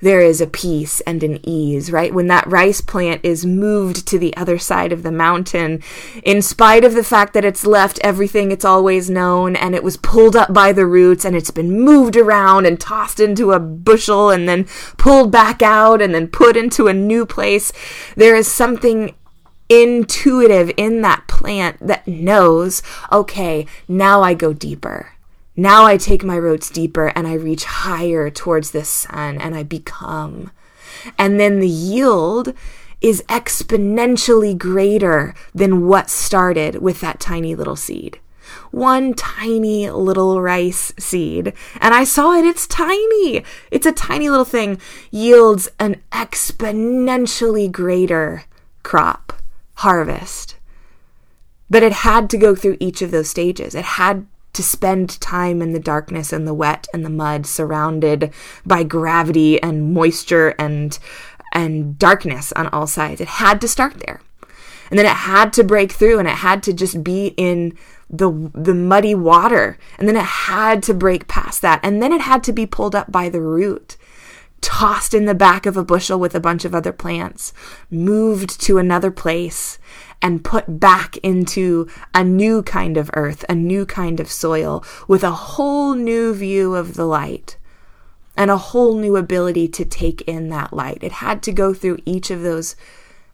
there 0.00 0.20
is 0.20 0.40
a 0.40 0.46
peace 0.46 1.00
and 1.02 1.22
an 1.22 1.40
ease, 1.48 1.90
right? 1.90 2.14
When 2.14 2.28
that 2.28 2.46
rice 2.46 2.80
plant 2.80 3.24
is 3.24 3.44
moved 3.44 4.06
to 4.08 4.18
the 4.18 4.36
other 4.36 4.58
side 4.58 4.92
of 4.92 5.02
the 5.02 5.12
mountain, 5.12 5.82
in 6.22 6.42
spite 6.42 6.84
of 6.84 6.94
the 6.94 7.04
fact 7.04 7.34
that 7.34 7.44
it's 7.44 7.66
left 7.66 7.98
everything 8.02 8.50
it's 8.50 8.64
always 8.64 9.10
known 9.10 9.56
and 9.56 9.74
it 9.74 9.82
was 9.82 9.96
pulled 9.96 10.36
up 10.36 10.52
by 10.52 10.72
the 10.72 10.86
roots 10.86 11.24
and 11.24 11.34
it's 11.36 11.50
been 11.50 11.80
moved 11.80 12.16
around 12.16 12.66
and 12.66 12.78
tossed 12.80 13.20
into 13.20 13.52
a 13.52 13.58
bushel 13.58 14.30
and 14.30 14.48
then 14.48 14.64
pulled 14.96 15.32
back 15.32 15.62
out 15.62 16.00
and 16.00 16.14
then 16.14 16.28
put 16.28 16.56
into 16.56 16.86
a 16.86 16.94
new 16.94 17.26
place, 17.26 17.72
there 18.16 18.36
is 18.36 18.46
something 18.46 19.14
intuitive 19.68 20.70
in 20.76 21.02
that 21.02 21.26
plant 21.28 21.78
that 21.86 22.06
knows, 22.06 22.82
okay, 23.10 23.66
now 23.88 24.22
I 24.22 24.34
go 24.34 24.52
deeper 24.52 25.12
now 25.56 25.84
I 25.84 25.98
take 25.98 26.24
my 26.24 26.36
roots 26.36 26.70
deeper 26.70 27.08
and 27.08 27.26
I 27.26 27.34
reach 27.34 27.64
higher 27.64 28.30
towards 28.30 28.70
the 28.70 28.84
sun 28.84 29.38
and 29.38 29.54
I 29.54 29.62
become. 29.62 30.50
And 31.18 31.38
then 31.38 31.60
the 31.60 31.68
yield 31.68 32.54
is 33.02 33.22
exponentially 33.28 34.56
greater 34.56 35.34
than 35.54 35.86
what 35.86 36.08
started 36.08 36.76
with 36.76 37.00
that 37.00 37.20
tiny 37.20 37.54
little 37.54 37.76
seed. 37.76 38.18
One 38.70 39.12
tiny 39.12 39.90
little 39.90 40.40
rice 40.40 40.92
seed, 40.98 41.52
and 41.80 41.94
I 41.94 42.04
saw 42.04 42.32
it, 42.32 42.44
it's 42.44 42.66
tiny. 42.66 43.44
It's 43.70 43.86
a 43.86 43.92
tiny 43.92 44.30
little 44.30 44.44
thing, 44.44 44.80
yields 45.10 45.68
an 45.78 46.00
exponentially 46.12 47.70
greater 47.70 48.44
crop, 48.82 49.41
harvest. 49.82 50.56
But 51.68 51.82
it 51.82 51.92
had 51.92 52.30
to 52.30 52.38
go 52.38 52.54
through 52.54 52.76
each 52.80 53.02
of 53.02 53.10
those 53.10 53.30
stages. 53.30 53.74
It 53.74 53.84
had 53.84 54.26
to 54.52 54.62
spend 54.62 55.20
time 55.20 55.62
in 55.62 55.72
the 55.72 55.80
darkness 55.80 56.32
and 56.32 56.46
the 56.46 56.54
wet 56.54 56.86
and 56.92 57.04
the 57.04 57.10
mud 57.10 57.46
surrounded 57.46 58.32
by 58.66 58.82
gravity 58.82 59.62
and 59.62 59.92
moisture 59.94 60.54
and 60.58 60.98
and 61.54 61.98
darkness 61.98 62.52
on 62.52 62.68
all 62.68 62.86
sides. 62.86 63.20
It 63.20 63.28
had 63.28 63.60
to 63.60 63.68
start 63.68 63.98
there. 64.06 64.20
And 64.90 64.98
then 64.98 65.06
it 65.06 65.12
had 65.12 65.52
to 65.54 65.64
break 65.64 65.92
through 65.92 66.18
and 66.18 66.28
it 66.28 66.36
had 66.36 66.62
to 66.64 66.72
just 66.72 67.02
be 67.02 67.28
in 67.36 67.76
the 68.08 68.30
the 68.54 68.74
muddy 68.74 69.14
water. 69.14 69.78
And 69.98 70.06
then 70.06 70.16
it 70.16 70.24
had 70.24 70.82
to 70.84 70.94
break 70.94 71.28
past 71.28 71.62
that. 71.62 71.80
And 71.82 72.02
then 72.02 72.12
it 72.12 72.20
had 72.20 72.44
to 72.44 72.52
be 72.52 72.66
pulled 72.66 72.94
up 72.94 73.10
by 73.10 73.28
the 73.28 73.40
root 73.40 73.96
tossed 74.62 75.12
in 75.12 75.26
the 75.26 75.34
back 75.34 75.66
of 75.66 75.76
a 75.76 75.84
bushel 75.84 76.18
with 76.18 76.34
a 76.34 76.40
bunch 76.40 76.64
of 76.64 76.74
other 76.74 76.92
plants, 76.92 77.52
moved 77.90 78.58
to 78.62 78.78
another 78.78 79.10
place, 79.10 79.78
and 80.22 80.44
put 80.44 80.80
back 80.80 81.18
into 81.18 81.88
a 82.14 82.24
new 82.24 82.62
kind 82.62 82.96
of 82.96 83.10
earth, 83.14 83.44
a 83.48 83.54
new 83.54 83.84
kind 83.84 84.20
of 84.20 84.30
soil, 84.30 84.82
with 85.06 85.22
a 85.22 85.32
whole 85.32 85.94
new 85.94 86.32
view 86.32 86.74
of 86.74 86.94
the 86.94 87.04
light 87.04 87.58
and 88.36 88.50
a 88.50 88.56
whole 88.56 88.96
new 88.96 89.16
ability 89.16 89.68
to 89.68 89.84
take 89.84 90.22
in 90.22 90.48
that 90.48 90.72
light. 90.72 90.98
It 91.02 91.12
had 91.12 91.42
to 91.42 91.52
go 91.52 91.74
through 91.74 91.98
each 92.06 92.30
of 92.30 92.42
those 92.42 92.76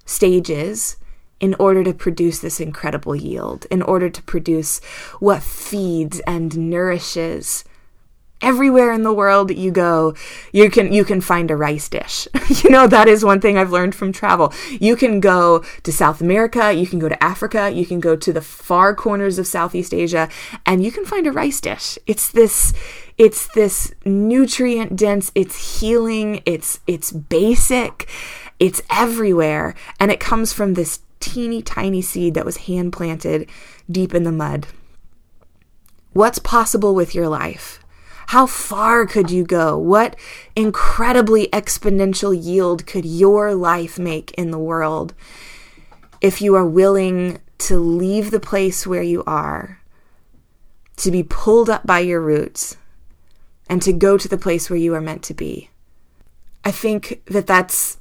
stages 0.05 0.97
in 1.41 1.55
order 1.55 1.85
to 1.85 1.95
produce 1.95 2.41
this 2.41 2.59
incredible 2.59 3.15
yield, 3.15 3.67
in 3.71 3.81
order 3.83 4.11
to 4.11 4.23
produce 4.23 4.81
what 5.21 5.43
feeds 5.43 6.21
and 6.27 6.71
nourishes 6.71 7.65
everywhere 8.41 8.93
in 8.93 9.03
the 9.03 9.13
world 9.13 9.51
you 9.51 9.71
go 9.71 10.15
you 10.53 10.71
can 10.71 10.93
you 10.93 11.05
can 11.05 11.21
find 11.21 11.51
a 11.51 11.57
rice 11.57 11.89
dish. 11.89 12.29
You 12.63 12.71
know 12.71 12.87
that 12.87 13.09
is 13.09 13.25
one 13.25 13.41
thing 13.41 13.59
i've 13.59 13.71
learned 13.73 13.95
from 13.95 14.13
travel. 14.13 14.53
You 14.81 14.97
can 14.97 15.21
go 15.21 15.65
to 15.83 15.93
south 15.93 16.21
america 16.21 16.73
you 16.73 16.87
can 16.87 16.99
go 16.99 17.09
to 17.09 17.23
africa 17.23 17.71
you 17.71 17.87
can 17.87 18.01
go 18.01 18.17
to 18.17 18.33
the 18.33 18.41
far 18.41 18.95
corners 18.95 19.39
of 19.39 19.47
southeast 19.47 19.93
asia 19.93 20.29
and 20.65 20.83
you 20.83 20.91
can 20.91 21.05
find 21.05 21.27
a 21.27 21.33
rice 21.33 21.61
dish. 21.61 21.99
It's 22.07 22.31
this 22.31 22.73
it's 23.17 23.47
this 23.55 23.93
nutrient 24.05 24.97
dense 24.97 25.31
it's 25.35 25.81
healing 25.81 26.43
it's 26.47 26.81
it's 26.87 27.13
basic 27.13 28.09
it's 28.59 28.83
everywhere 28.91 29.75
and 30.01 30.11
it 30.11 30.21
comes 30.21 30.53
from 30.53 30.75
this 30.75 31.01
teeny 31.21 31.63
tiny 31.63 32.03
seed 32.03 32.35
that 32.35 32.45
was 32.45 32.59
hand 32.69 32.93
planted 32.93 33.49
deep 33.91 34.15
in 34.15 34.23
the 34.25 34.33
mud. 34.33 34.67
What's 36.13 36.39
possible 36.39 36.95
with 36.95 37.15
your 37.15 37.29
life 37.29 37.81
how 38.29 38.45
far 38.45 39.07
could 39.07 39.31
you 39.31 39.43
go? 39.43 39.79
What 39.79 40.15
incredibly 40.55 41.47
exponential 41.47 42.39
yield 42.39 42.87
could 42.87 43.07
your 43.07 43.55
life 43.55 43.99
make 43.99 44.33
in 44.33 44.51
the 44.51 44.59
world 44.59 45.15
if 46.21 46.43
you 46.43 46.55
are 46.55 46.67
willing 46.67 47.41
to 47.57 47.79
leave 47.79 48.31
the 48.31 48.39
place 48.39 48.87
where 48.87 49.03
you 49.03 49.25
are, 49.27 49.81
to 50.97 51.11
be 51.11 51.23
pulled 51.23 51.71
up 51.71 51.87
by 51.87 52.01
your 52.01 52.21
roots, 52.21 52.77
and 53.67 53.81
to 53.81 53.95
go 53.95 54.19
to 54.19 54.29
the 54.29 54.37
place 54.37 54.69
where 54.69 54.79
you 54.79 54.95
are 54.95 55.01
meant 55.01 55.23
to 55.23 55.33
be? 55.33 55.71
I 56.67 56.71
think 56.71 57.23
that 57.29 57.47
that's 57.47 57.97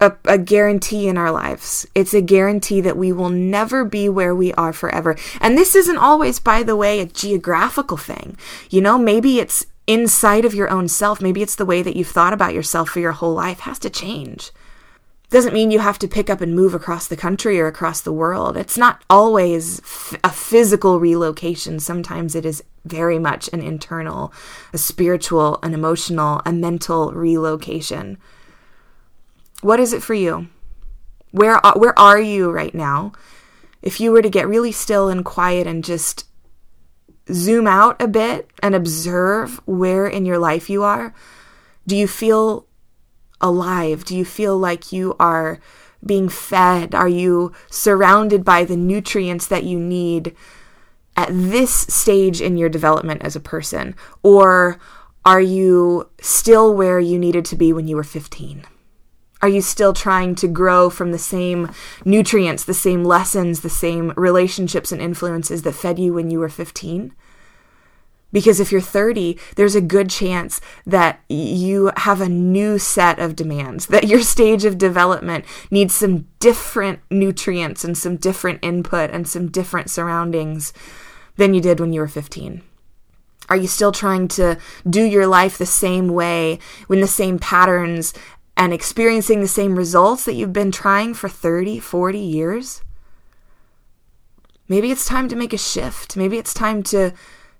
a, 0.00 0.12
a, 0.24 0.38
guarantee 0.38 1.08
in 1.08 1.18
our 1.18 1.30
lives. 1.30 1.86
It's 1.94 2.14
a 2.14 2.20
guarantee 2.20 2.80
that 2.80 2.96
we 2.96 3.12
will 3.12 3.30
never 3.30 3.84
be 3.84 4.08
where 4.08 4.34
we 4.34 4.52
are 4.54 4.72
forever. 4.72 5.16
And 5.40 5.58
this 5.58 5.74
isn't 5.74 5.96
always, 5.96 6.38
by 6.38 6.62
the 6.62 6.76
way, 6.76 7.00
a 7.00 7.06
geographical 7.06 7.96
thing. 7.96 8.36
You 8.70 8.80
know, 8.80 8.98
maybe 8.98 9.40
it's 9.40 9.66
inside 9.86 10.44
of 10.44 10.54
your 10.54 10.70
own 10.70 10.86
self. 10.86 11.20
Maybe 11.20 11.42
it's 11.42 11.56
the 11.56 11.66
way 11.66 11.82
that 11.82 11.96
you've 11.96 12.08
thought 12.08 12.32
about 12.32 12.54
yourself 12.54 12.90
for 12.90 13.00
your 13.00 13.12
whole 13.12 13.34
life 13.34 13.60
has 13.60 13.78
to 13.80 13.90
change. 13.90 14.52
Doesn't 15.30 15.52
mean 15.52 15.70
you 15.70 15.80
have 15.80 15.98
to 15.98 16.08
pick 16.08 16.30
up 16.30 16.40
and 16.40 16.54
move 16.54 16.72
across 16.72 17.06
the 17.06 17.16
country 17.16 17.60
or 17.60 17.66
across 17.66 18.00
the 18.00 18.12
world. 18.12 18.56
It's 18.56 18.78
not 18.78 19.02
always 19.10 19.78
f- 19.80 20.18
a 20.24 20.30
physical 20.30 21.00
relocation. 21.00 21.80
Sometimes 21.80 22.34
it 22.34 22.46
is 22.46 22.64
very 22.86 23.18
much 23.18 23.50
an 23.52 23.60
internal, 23.60 24.32
a 24.72 24.78
spiritual, 24.78 25.58
an 25.62 25.74
emotional, 25.74 26.40
a 26.46 26.52
mental 26.52 27.12
relocation. 27.12 28.16
What 29.60 29.80
is 29.80 29.92
it 29.92 30.02
for 30.02 30.14
you? 30.14 30.48
Where 31.30 31.60
where 31.76 31.98
are 31.98 32.20
you 32.20 32.50
right 32.50 32.74
now? 32.74 33.12
If 33.82 34.00
you 34.00 34.12
were 34.12 34.22
to 34.22 34.30
get 34.30 34.48
really 34.48 34.72
still 34.72 35.08
and 35.08 35.24
quiet 35.24 35.66
and 35.66 35.84
just 35.84 36.24
zoom 37.32 37.66
out 37.66 38.00
a 38.00 38.08
bit 38.08 38.50
and 38.62 38.74
observe 38.74 39.60
where 39.66 40.06
in 40.06 40.24
your 40.24 40.38
life 40.38 40.70
you 40.70 40.82
are, 40.82 41.14
do 41.86 41.96
you 41.96 42.08
feel 42.08 42.66
alive? 43.40 44.04
Do 44.04 44.16
you 44.16 44.24
feel 44.24 44.58
like 44.58 44.92
you 44.92 45.14
are 45.20 45.60
being 46.04 46.28
fed? 46.28 46.94
Are 46.94 47.08
you 47.08 47.52
surrounded 47.70 48.44
by 48.44 48.64
the 48.64 48.76
nutrients 48.76 49.46
that 49.48 49.64
you 49.64 49.78
need 49.78 50.34
at 51.16 51.28
this 51.30 51.72
stage 51.72 52.40
in 52.40 52.56
your 52.56 52.68
development 52.68 53.22
as 53.22 53.36
a 53.36 53.40
person? 53.40 53.94
Or 54.22 54.78
are 55.24 55.40
you 55.40 56.08
still 56.20 56.74
where 56.74 57.00
you 57.00 57.18
needed 57.18 57.44
to 57.46 57.56
be 57.56 57.72
when 57.72 57.88
you 57.88 57.96
were 57.96 58.04
15? 58.04 58.64
Are 59.40 59.48
you 59.48 59.60
still 59.62 59.92
trying 59.92 60.34
to 60.36 60.48
grow 60.48 60.90
from 60.90 61.12
the 61.12 61.18
same 61.18 61.70
nutrients, 62.04 62.64
the 62.64 62.74
same 62.74 63.04
lessons, 63.04 63.60
the 63.60 63.70
same 63.70 64.12
relationships 64.16 64.90
and 64.90 65.00
influences 65.00 65.62
that 65.62 65.72
fed 65.72 65.98
you 65.98 66.12
when 66.12 66.30
you 66.30 66.40
were 66.40 66.48
15? 66.48 67.14
Because 68.30 68.60
if 68.60 68.70
you're 68.70 68.80
30, 68.80 69.38
there's 69.56 69.74
a 69.74 69.80
good 69.80 70.10
chance 70.10 70.60
that 70.86 71.20
you 71.28 71.90
have 71.96 72.20
a 72.20 72.28
new 72.28 72.78
set 72.78 73.18
of 73.18 73.36
demands, 73.36 73.86
that 73.86 74.08
your 74.08 74.20
stage 74.20 74.64
of 74.64 74.76
development 74.76 75.44
needs 75.70 75.94
some 75.94 76.26
different 76.40 77.00
nutrients 77.10 77.84
and 77.84 77.96
some 77.96 78.16
different 78.16 78.58
input 78.62 79.10
and 79.10 79.26
some 79.26 79.50
different 79.50 79.88
surroundings 79.88 80.74
than 81.36 81.54
you 81.54 81.60
did 81.60 81.80
when 81.80 81.92
you 81.92 82.00
were 82.00 82.08
15. 82.08 82.62
Are 83.48 83.56
you 83.56 83.66
still 83.66 83.92
trying 83.92 84.28
to 84.28 84.58
do 84.88 85.02
your 85.02 85.26
life 85.26 85.56
the 85.56 85.64
same 85.64 86.08
way, 86.08 86.58
in 86.90 87.00
the 87.00 87.06
same 87.06 87.38
patterns, 87.38 88.12
and 88.58 88.74
experiencing 88.74 89.40
the 89.40 89.48
same 89.48 89.76
results 89.76 90.24
that 90.24 90.34
you've 90.34 90.52
been 90.52 90.72
trying 90.72 91.14
for 91.14 91.28
30, 91.28 91.78
40 91.78 92.18
years? 92.18 92.82
Maybe 94.68 94.90
it's 94.90 95.06
time 95.06 95.28
to 95.28 95.36
make 95.36 95.54
a 95.54 95.58
shift. 95.58 96.16
Maybe 96.16 96.36
it's 96.36 96.52
time 96.52 96.82
to 96.84 97.12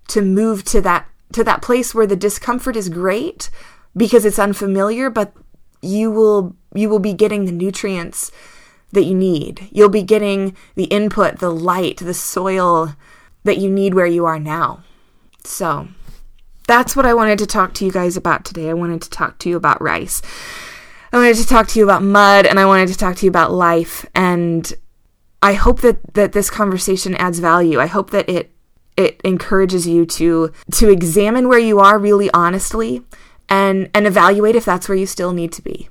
to 0.08 0.22
move 0.22 0.64
to 0.64 0.80
that 0.82 1.06
to 1.32 1.44
that 1.44 1.62
place 1.62 1.94
where 1.94 2.06
the 2.06 2.16
discomfort 2.16 2.76
is 2.76 2.88
great 2.88 3.48
because 3.96 4.24
it's 4.24 4.38
unfamiliar, 4.38 5.08
but 5.08 5.32
you 5.80 6.11
will 6.11 6.56
you 6.74 6.88
will 6.88 6.98
be 6.98 7.14
getting 7.14 7.44
the 7.44 7.52
nutrients 7.52 8.30
that 8.92 9.04
you 9.04 9.14
need. 9.14 9.68
You'll 9.70 9.88
be 9.88 10.02
getting 10.02 10.56
the 10.74 10.84
input, 10.84 11.38
the 11.38 11.50
light, 11.50 11.98
the 11.98 12.14
soil 12.14 12.94
that 13.44 13.58
you 13.58 13.70
need 13.70 13.94
where 13.94 14.06
you 14.06 14.24
are 14.24 14.38
now. 14.38 14.82
So, 15.44 15.88
that's 16.66 16.94
what 16.96 17.06
I 17.06 17.14
wanted 17.14 17.38
to 17.38 17.46
talk 17.46 17.74
to 17.74 17.84
you 17.84 17.92
guys 17.92 18.16
about 18.16 18.44
today. 18.44 18.68
I 18.68 18.74
wanted 18.74 19.02
to 19.02 19.11
talk 19.11 19.38
to 19.38 19.48
you 19.48 19.56
about 19.56 19.80
rice. 19.80 20.20
I 21.18 21.22
wanted 21.22 21.42
to 21.42 21.46
talk 21.48 21.66
to 21.68 21.78
you 21.81 21.85
about 21.85 22.04
mud 22.04 22.46
and 22.46 22.61
I 22.61 22.66
wanted 22.66 22.88
to 22.88 22.96
talk 22.96 23.16
to 23.16 23.26
you 23.26 23.31
about 23.31 23.50
life 23.50 24.07
and 24.14 24.72
I 25.42 25.54
hope 25.54 25.81
that 25.81 26.14
that 26.14 26.33
this 26.33 26.48
conversation 26.48 27.16
adds 27.16 27.40
value. 27.40 27.81
I 27.81 27.87
hope 27.87 28.11
that 28.11 28.28
it 28.28 28.52
it 28.96 29.20
encourages 29.24 29.87
you 29.87 30.07
to 30.07 30.52
to 30.74 30.90
examine 30.90 31.48
where 31.48 31.59
you 31.59 31.81
are 31.81 31.98
really 31.98 32.31
honestly 32.33 33.02
and 33.48 33.90
and 33.94 34.07
evaluate 34.07 34.54
if 34.54 34.64
that's 34.64 34.88
where 34.88 34.96
you 34.96 35.07
still 35.07 35.33
need 35.33 35.50
to 35.54 35.62
be. 35.62 35.88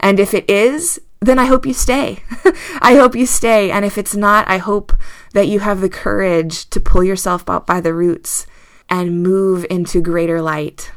And 0.00 0.18
if 0.18 0.32
it 0.32 0.48
is, 0.48 0.98
then 1.20 1.38
I 1.38 1.44
hope 1.44 1.66
you 1.66 1.74
stay. 1.74 2.22
I 2.80 2.94
hope 2.94 3.14
you 3.14 3.26
stay. 3.26 3.70
And 3.70 3.84
if 3.84 3.98
it's 3.98 4.16
not, 4.16 4.48
I 4.48 4.56
hope 4.56 4.94
that 5.34 5.48
you 5.48 5.60
have 5.60 5.82
the 5.82 5.90
courage 5.90 6.68
to 6.70 6.80
pull 6.80 7.04
yourself 7.04 7.48
out 7.48 7.66
by 7.66 7.82
the 7.82 7.92
roots 7.92 8.46
and 8.88 9.22
move 9.22 9.66
into 9.68 10.00
greater 10.00 10.40
light 10.40 10.90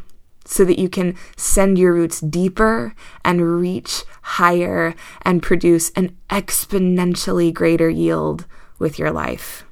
so 0.45 0.63
that 0.65 0.79
you 0.79 0.87
can 0.87 1.15
send 1.35 1.77
your 1.77 1.93
roots 1.93 2.21
deeper 2.21 2.95
and 3.23 3.59
reach 3.59 4.03
higher 4.21 4.95
and 5.23 5.43
produce 5.43 5.91
an 5.91 6.15
exponentially 6.29 7.53
greater 7.53 7.89
yield 7.89 8.45
with 8.79 8.97
your 8.99 9.11
life. 9.11 9.65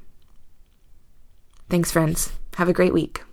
Thanks, 1.69 1.91
friends. 1.91 2.33
Have 2.55 2.69
a 2.69 2.73
great 2.73 2.93
week. 2.93 3.23